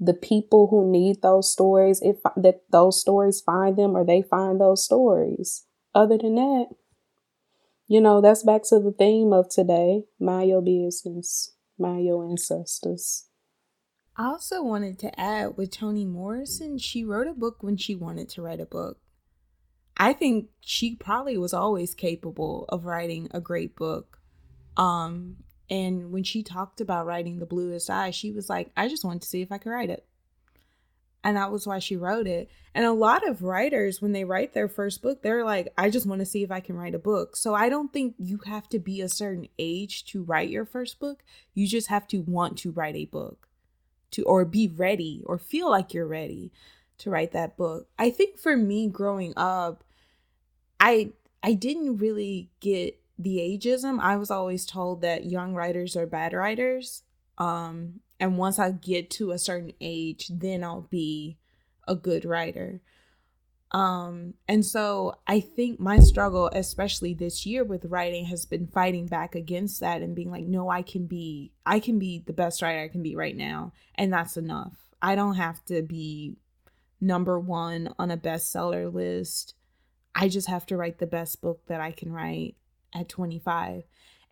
[0.00, 4.60] the people who need those stories, if that those stories find them or they find
[4.60, 5.64] those stories.
[5.94, 6.66] Other than that,
[7.86, 10.04] you know, that's back to the theme of today.
[10.18, 11.52] Mind your business.
[11.78, 13.26] Mind your ancestors.
[14.16, 18.28] I also wanted to add with Toni Morrison, she wrote a book when she wanted
[18.30, 18.98] to write a book.
[19.96, 24.18] I think she probably was always capable of writing a great book.
[24.76, 25.36] Um,
[25.70, 29.22] and when she talked about writing The Bluest Eye, she was like, I just wanted
[29.22, 30.06] to see if I could write it.
[31.24, 32.50] And that was why she wrote it.
[32.74, 36.06] And a lot of writers, when they write their first book, they're like, I just
[36.06, 37.36] want to see if I can write a book.
[37.36, 40.98] So I don't think you have to be a certain age to write your first
[40.98, 41.22] book.
[41.54, 43.48] You just have to want to write a book
[44.12, 46.50] to or be ready or feel like you're ready
[46.98, 47.88] to write that book.
[47.98, 49.84] I think for me growing up,
[50.80, 51.12] I
[51.42, 54.00] I didn't really get the ageism.
[54.00, 57.02] I was always told that young writers are bad writers.
[57.38, 61.38] Um and once I get to a certain age, then I'll be
[61.88, 62.80] a good writer.
[63.72, 69.06] Um, and so I think my struggle, especially this year with writing, has been fighting
[69.06, 72.62] back against that and being like, no, I can be, I can be the best
[72.62, 73.72] writer I can be right now.
[73.96, 74.76] And that's enough.
[75.02, 76.36] I don't have to be
[77.00, 79.54] number one on a bestseller list.
[80.14, 82.54] I just have to write the best book that I can write
[82.94, 83.82] at 25.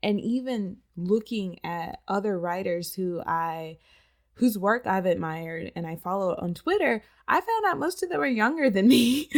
[0.03, 3.79] And even looking at other writers who I
[4.35, 8.21] whose work I've admired and I follow on Twitter, I found out most of them
[8.21, 9.29] were younger than me.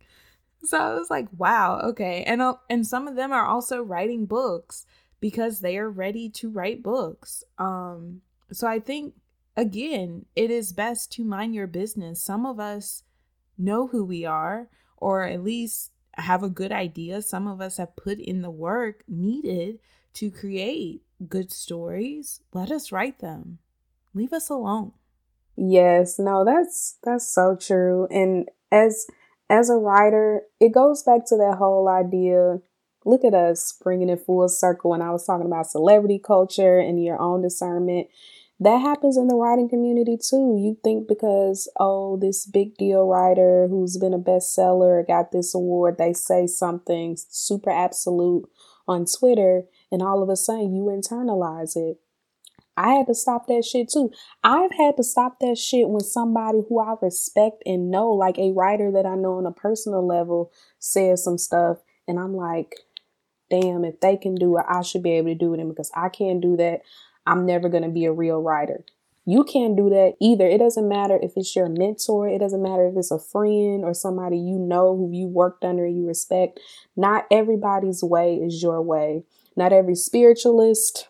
[0.64, 2.24] so I was like, wow, okay.
[2.24, 4.86] And and some of them are also writing books
[5.20, 7.44] because they are ready to write books.
[7.58, 9.14] Um so I think
[9.56, 12.22] again, it is best to mind your business.
[12.22, 13.02] Some of us
[13.58, 17.22] know who we are or at least have a good idea.
[17.22, 19.78] Some of us have put in the work needed
[20.14, 22.40] to create good stories.
[22.52, 23.58] Let us write them
[24.18, 24.92] leave us alone.
[25.56, 28.06] Yes, no, that's that's so true.
[28.10, 29.06] And as
[29.50, 32.58] as a writer, it goes back to that whole idea.
[33.04, 34.90] Look at us bringing it full circle.
[34.90, 38.08] When I was talking about celebrity culture and your own discernment,
[38.60, 40.58] that happens in the writing community too.
[40.60, 45.96] You think because, oh, this big deal writer who's been a bestseller got this award,
[45.96, 48.48] they say something super absolute
[48.86, 51.98] on Twitter, and all of a sudden you internalize it.
[52.76, 54.12] I had to stop that shit too.
[54.44, 58.52] I've had to stop that shit when somebody who I respect and know, like a
[58.52, 62.76] writer that I know on a personal level, says some stuff, and I'm like,
[63.50, 65.60] damn, if they can do it, I should be able to do it.
[65.60, 66.82] And because I can't do that,
[67.26, 68.84] I'm never going to be a real writer.
[69.26, 70.46] You can't do that either.
[70.46, 73.92] It doesn't matter if it's your mentor, it doesn't matter if it's a friend or
[73.92, 76.60] somebody you know who you worked under and you respect.
[76.96, 79.24] Not everybody's way is your way.
[79.58, 81.08] Not every spiritualist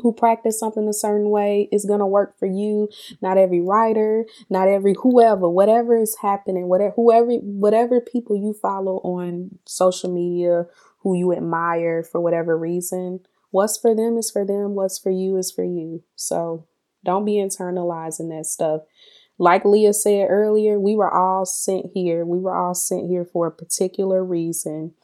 [0.00, 2.88] who practice something a certain way is going to work for you.
[3.22, 8.96] Not every writer not every whoever whatever is happening whatever whoever whatever people you follow
[8.98, 10.66] on social media
[11.00, 13.20] who you admire for whatever reason
[13.50, 16.02] what's for them is for them what's for you is for you.
[16.16, 16.66] So
[17.04, 18.82] don't be internalizing that stuff.
[19.38, 22.24] Like leah said earlier we were all sent here.
[22.24, 24.94] We were all sent here for a particular reason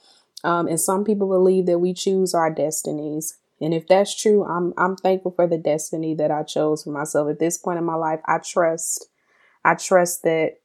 [0.44, 4.74] um, and some people believe that we choose our destinies and if that's true, I'm
[4.76, 7.94] I'm thankful for the destiny that I chose for myself at this point in my
[7.94, 8.20] life.
[8.26, 9.08] I trust
[9.64, 10.56] I trust that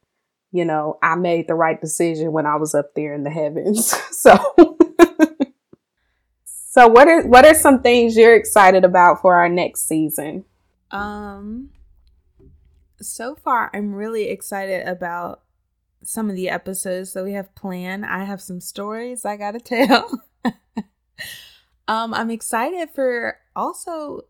[0.52, 3.96] you know, I made the right decision when I was up there in the heavens.
[4.12, 4.36] so
[6.46, 10.46] So what are what are some things you're excited about for our next season?
[10.92, 11.70] Um
[13.02, 15.42] so far I'm really excited about
[16.04, 18.06] some of the episodes that we have planned.
[18.06, 20.22] I have some stories I gotta tell.
[21.88, 24.22] um, I'm excited for also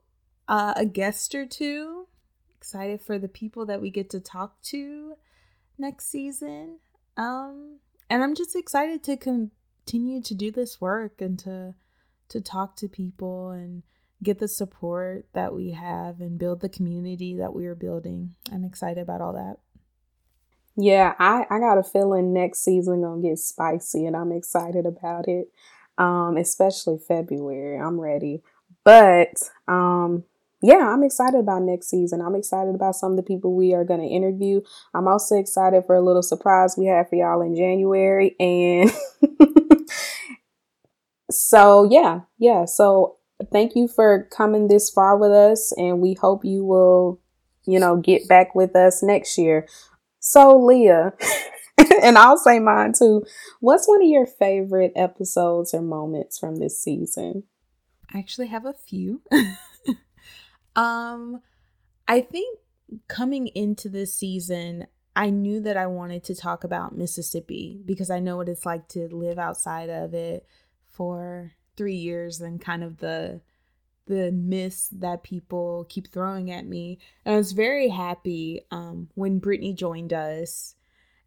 [0.47, 2.07] uh, a guest or two.
[2.57, 5.15] Excited for the people that we get to talk to
[5.77, 6.79] next season.
[7.15, 7.77] Um,
[8.09, 11.75] and I'm just excited to continue to do this work and to
[12.29, 13.81] to talk to people and
[14.21, 18.35] get the support that we have and build the community that we are building.
[18.51, 19.57] I'm excited about all that.
[20.75, 25.27] Yeah, I, I got a feeling next season gonna get spicy and I'm excited about
[25.27, 25.47] it.
[25.97, 27.77] Um, especially February.
[27.77, 28.41] I'm ready.
[28.85, 29.33] But
[29.67, 30.23] um
[30.61, 32.21] yeah, I'm excited about next season.
[32.21, 34.61] I'm excited about some of the people we are going to interview.
[34.93, 38.35] I'm also excited for a little surprise we have for y'all in January.
[38.39, 38.91] And
[41.31, 42.65] so, yeah, yeah.
[42.65, 43.17] So,
[43.53, 45.71] thank you for coming this far with us.
[45.77, 47.21] And we hope you will,
[47.65, 49.65] you know, get back with us next year.
[50.19, 51.13] So, Leah,
[52.01, 53.25] and I'll say mine too.
[53.59, 57.43] What's one of your favorite episodes or moments from this season?
[58.13, 59.21] I actually have a few.
[60.75, 61.41] um,
[62.07, 62.59] I think
[63.07, 68.19] coming into this season, I knew that I wanted to talk about Mississippi because I
[68.19, 70.45] know what it's like to live outside of it
[70.85, 73.41] for three years and kind of the
[74.09, 76.97] the myths that people keep throwing at me.
[77.23, 80.73] And I was very happy um, when Brittany joined us.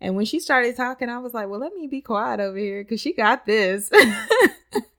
[0.01, 2.83] And when she started talking, I was like, well, let me be quiet over here
[2.83, 3.89] because she got this.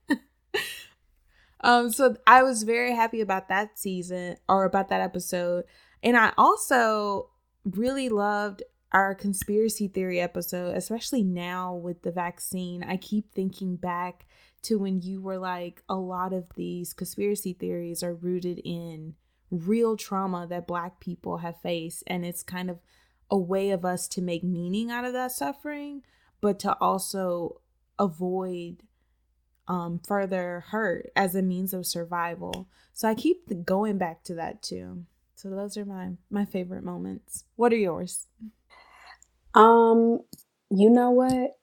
[1.60, 5.66] um, so I was very happy about that season or about that episode.
[6.02, 7.32] And I also
[7.66, 8.64] really loved
[8.94, 12.82] our conspiracy theory episode, especially now with the vaccine.
[12.82, 14.26] I keep thinking back
[14.64, 19.16] to when you were like, a lot of these conspiracy theories are rooted in
[19.52, 22.04] real trauma that Black people have faced.
[22.08, 22.80] And it's kind of
[23.30, 26.02] a way of us to make meaning out of that suffering,
[26.42, 27.62] but to also
[28.00, 28.84] avoid
[29.68, 32.68] um, further hurt as a means of survival.
[32.94, 35.06] So I keep going back to that too.
[35.36, 37.46] So those are my my favorite moments.
[37.56, 38.28] What are yours?
[39.54, 40.20] Um,
[40.70, 41.58] you know what?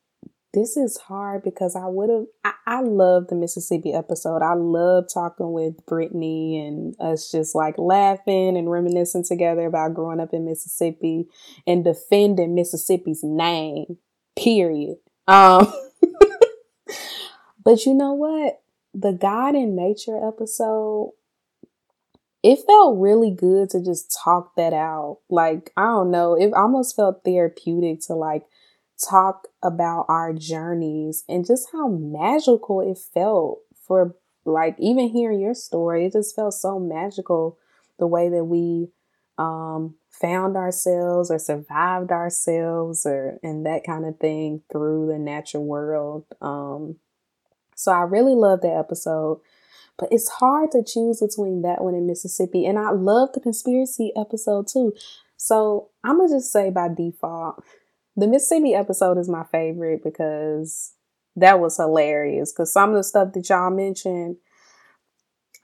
[0.53, 4.43] This is hard because I would have, I, I love the Mississippi episode.
[4.43, 10.21] I love talking with Brittany and us just like laughing and reminiscing together about growing
[10.21, 11.29] up in Mississippi
[11.67, 13.99] and defending Mississippi's name,
[14.37, 14.97] period.
[15.29, 15.73] Um,
[17.65, 18.61] but you know what?
[18.93, 21.13] The God in Nature episode,
[22.43, 25.19] it felt really good to just talk that out.
[25.29, 28.47] Like, I don't know, it almost felt therapeutic to like
[29.01, 35.55] talk about our journeys and just how magical it felt for like even hearing your
[35.55, 37.59] story it just felt so magical
[37.99, 38.89] the way that we
[39.39, 45.65] um found ourselves or survived ourselves or and that kind of thing through the natural
[45.65, 46.97] world um
[47.75, 49.41] so i really love that episode
[49.99, 54.13] but it's hard to choose between that one and mississippi and i love the conspiracy
[54.17, 54.93] episode too
[55.37, 57.63] so i'm gonna just say by default
[58.21, 60.95] the Mississippi episode is my favorite because
[61.37, 62.53] that was hilarious.
[62.53, 64.37] Because some of the stuff that y'all mentioned,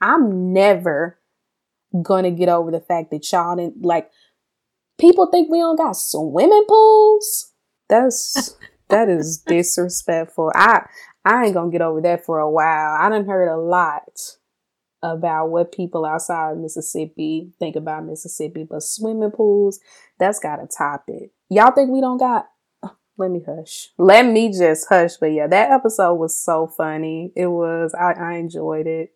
[0.01, 1.19] I'm never
[2.01, 4.09] gonna get over the fact that y'all didn't like.
[4.99, 7.53] People think we don't got swimming pools.
[7.89, 8.57] That's
[8.89, 10.51] that is disrespectful.
[10.55, 10.85] I
[11.23, 12.95] I ain't gonna get over that for a while.
[12.99, 14.19] I done heard a lot
[15.03, 19.79] about what people outside of Mississippi think about Mississippi, but swimming pools,
[20.19, 21.31] that's gotta top it.
[21.49, 22.49] Y'all think we don't got
[23.17, 23.89] let me hush.
[23.97, 25.17] Let me just hush.
[25.17, 27.31] But yeah, that episode was so funny.
[27.35, 29.13] It was I, I enjoyed it.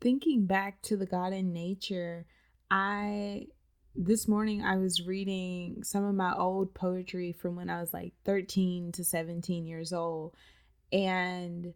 [0.00, 2.26] Thinking back to the God in nature,
[2.70, 3.48] I
[3.94, 8.14] this morning I was reading some of my old poetry from when I was like
[8.24, 10.34] 13 to 17 years old.
[10.92, 11.74] And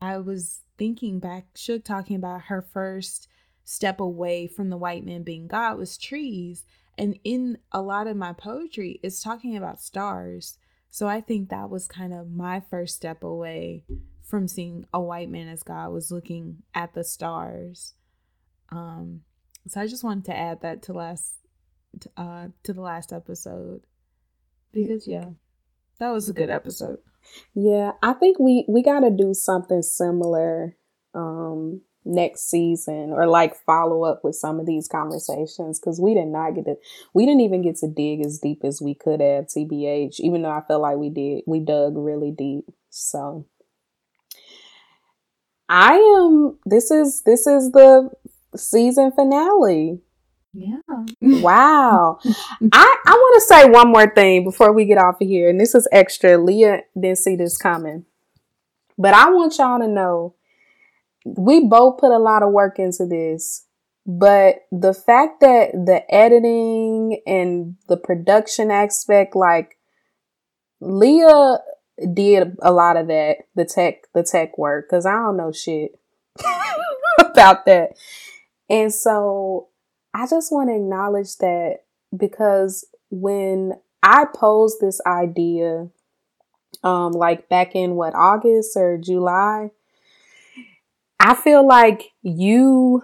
[0.00, 3.28] I was thinking back, Shook talking about her first
[3.64, 6.64] step away from the white man being God was trees.
[6.96, 10.58] And in a lot of my poetry, it's talking about stars.
[10.90, 13.84] So I think that was kind of my first step away
[14.22, 17.94] from seeing a white man as God was looking at the stars.
[18.70, 19.22] Um,
[19.66, 21.34] so I just wanted to add that to last
[22.16, 23.82] uh to the last episode
[24.72, 25.30] because yeah,
[26.00, 26.98] that was a good episode.
[27.54, 30.76] Yeah, I think we we got to do something similar
[31.14, 36.26] um next season or like follow up with some of these conversations because we did
[36.26, 36.76] not get to
[37.14, 40.50] we didn't even get to dig as deep as we could have tbh even though
[40.50, 43.46] i felt like we did we dug really deep so
[45.68, 48.10] i am this is this is the
[48.56, 50.00] season finale
[50.52, 50.76] Yeah.
[51.20, 52.18] Wow.
[52.72, 55.48] I, I want to say one more thing before we get off of here.
[55.48, 56.38] And this is extra.
[56.38, 58.04] Leah didn't see this coming.
[58.96, 60.34] But I want y'all to know
[61.24, 63.66] we both put a lot of work into this.
[64.06, 69.78] But the fact that the editing and the production aspect, like
[70.80, 71.58] Leah
[72.12, 75.92] did a lot of that, the tech, the tech work, because I don't know shit
[77.18, 77.92] about that.
[78.68, 79.68] And so
[80.12, 83.72] I just want to acknowledge that because when
[84.02, 85.88] I posed this idea,
[86.82, 89.70] um, like back in what August or July,
[91.24, 93.02] I feel like you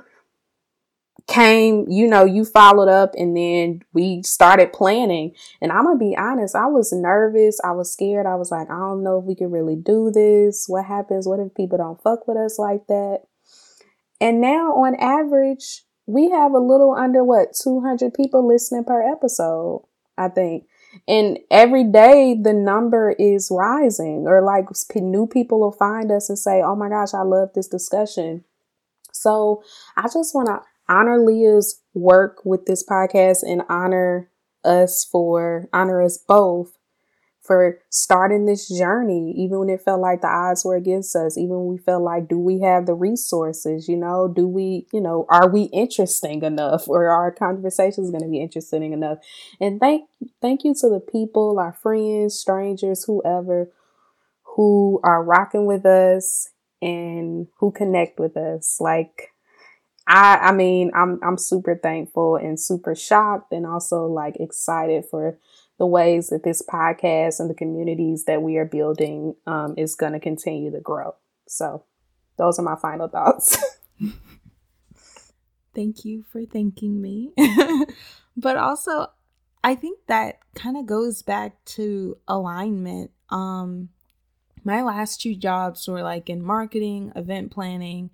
[1.27, 5.33] came, you know, you followed up and then we started planning.
[5.63, 7.59] And I'm going to be honest, I was nervous.
[7.65, 8.27] I was scared.
[8.27, 10.67] I was like, I don't know if we can really do this.
[10.69, 11.27] What happens?
[11.27, 13.21] What if people don't fuck with us like that?
[14.21, 19.85] And now on average, we have a little under what 200 people listening per episode
[20.19, 20.65] i think
[21.07, 24.67] and every day the number is rising or like
[24.97, 28.45] new people will find us and say oh my gosh i love this discussion.
[29.13, 29.63] So
[29.97, 34.31] i just want to honor leah's work with this podcast and honor
[34.65, 36.77] us for honor us both
[37.51, 41.57] for starting this journey, even when it felt like the odds were against us, even
[41.57, 43.89] when we felt like, do we have the resources?
[43.89, 48.23] You know, do we, you know, are we interesting enough or are our conversations going
[48.23, 49.19] to be interesting enough?
[49.61, 50.09] And thank,
[50.41, 53.73] thank you to the people, our friends, strangers, whoever
[54.55, 58.77] who are rocking with us and who connect with us.
[58.79, 59.33] Like,
[60.07, 65.37] I, I mean, I'm, I'm super thankful and super shocked and also like excited for
[65.81, 70.13] the ways that this podcast and the communities that we are building um, is going
[70.13, 71.15] to continue to grow.
[71.49, 71.85] So,
[72.37, 73.57] those are my final thoughts.
[75.75, 77.33] Thank you for thanking me.
[78.37, 79.07] but also,
[79.65, 83.11] I think that kind of goes back to alignment.
[83.31, 83.89] Um,
[84.63, 88.11] my last two jobs were like in marketing, event planning,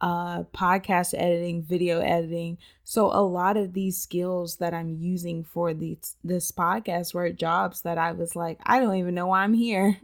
[0.00, 2.58] uh, podcast editing, video editing.
[2.84, 7.82] So a lot of these skills that I'm using for these this podcast were jobs
[7.82, 9.98] that I was like, I don't even know why I'm here.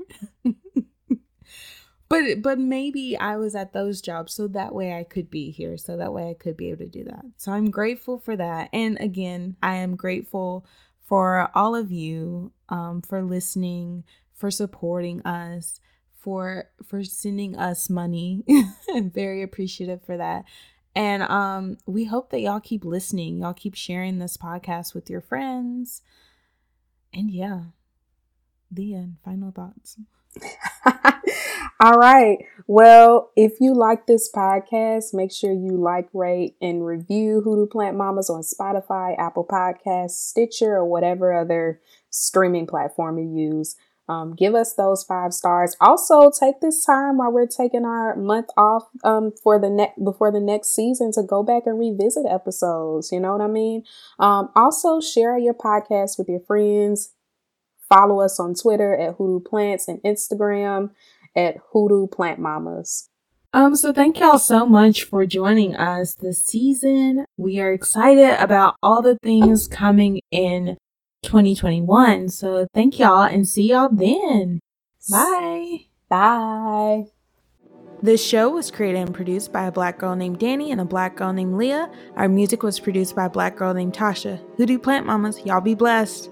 [2.08, 5.76] but but maybe I was at those jobs so that way I could be here.
[5.76, 7.24] So that way I could be able to do that.
[7.36, 8.70] So I'm grateful for that.
[8.72, 10.64] And again, I am grateful
[11.02, 15.78] for all of you um, for listening, for supporting us
[16.22, 18.44] for for sending us money.
[18.94, 20.44] I'm very appreciative for that.
[20.94, 23.38] And um we hope that y'all keep listening.
[23.40, 26.02] Y'all keep sharing this podcast with your friends.
[27.12, 27.62] And yeah.
[28.70, 29.16] The end.
[29.24, 29.98] Final thoughts.
[31.80, 32.38] All right.
[32.66, 37.96] Well, if you like this podcast, make sure you like, rate, and review Hoodoo Plant
[37.96, 43.76] Mamas on Spotify, Apple Podcasts, Stitcher, or whatever other streaming platform you use.
[44.08, 45.76] Um, give us those five stars.
[45.80, 50.32] Also, take this time while we're taking our month off um, for the next before
[50.32, 53.10] the next season to go back and revisit episodes.
[53.12, 53.84] You know what I mean?
[54.18, 57.12] Um, also, share your podcast with your friends.
[57.88, 60.90] Follow us on Twitter at Hoodoo Plants and Instagram
[61.36, 63.08] at Hoodoo Plant Mamas.
[63.54, 67.26] Um, so thank y'all so much for joining us this season.
[67.36, 70.78] We are excited about all the things coming in
[71.22, 72.28] 2021.
[72.28, 74.60] So thank y'all and see y'all then.
[75.10, 75.86] Bye.
[76.08, 77.06] Bye.
[78.02, 81.14] This show was created and produced by a black girl named Danny and a black
[81.16, 81.88] girl named Leah.
[82.16, 84.40] Our music was produced by a black girl named Tasha.
[84.56, 86.28] Hoodoo Plant Mamas, y'all be blessed.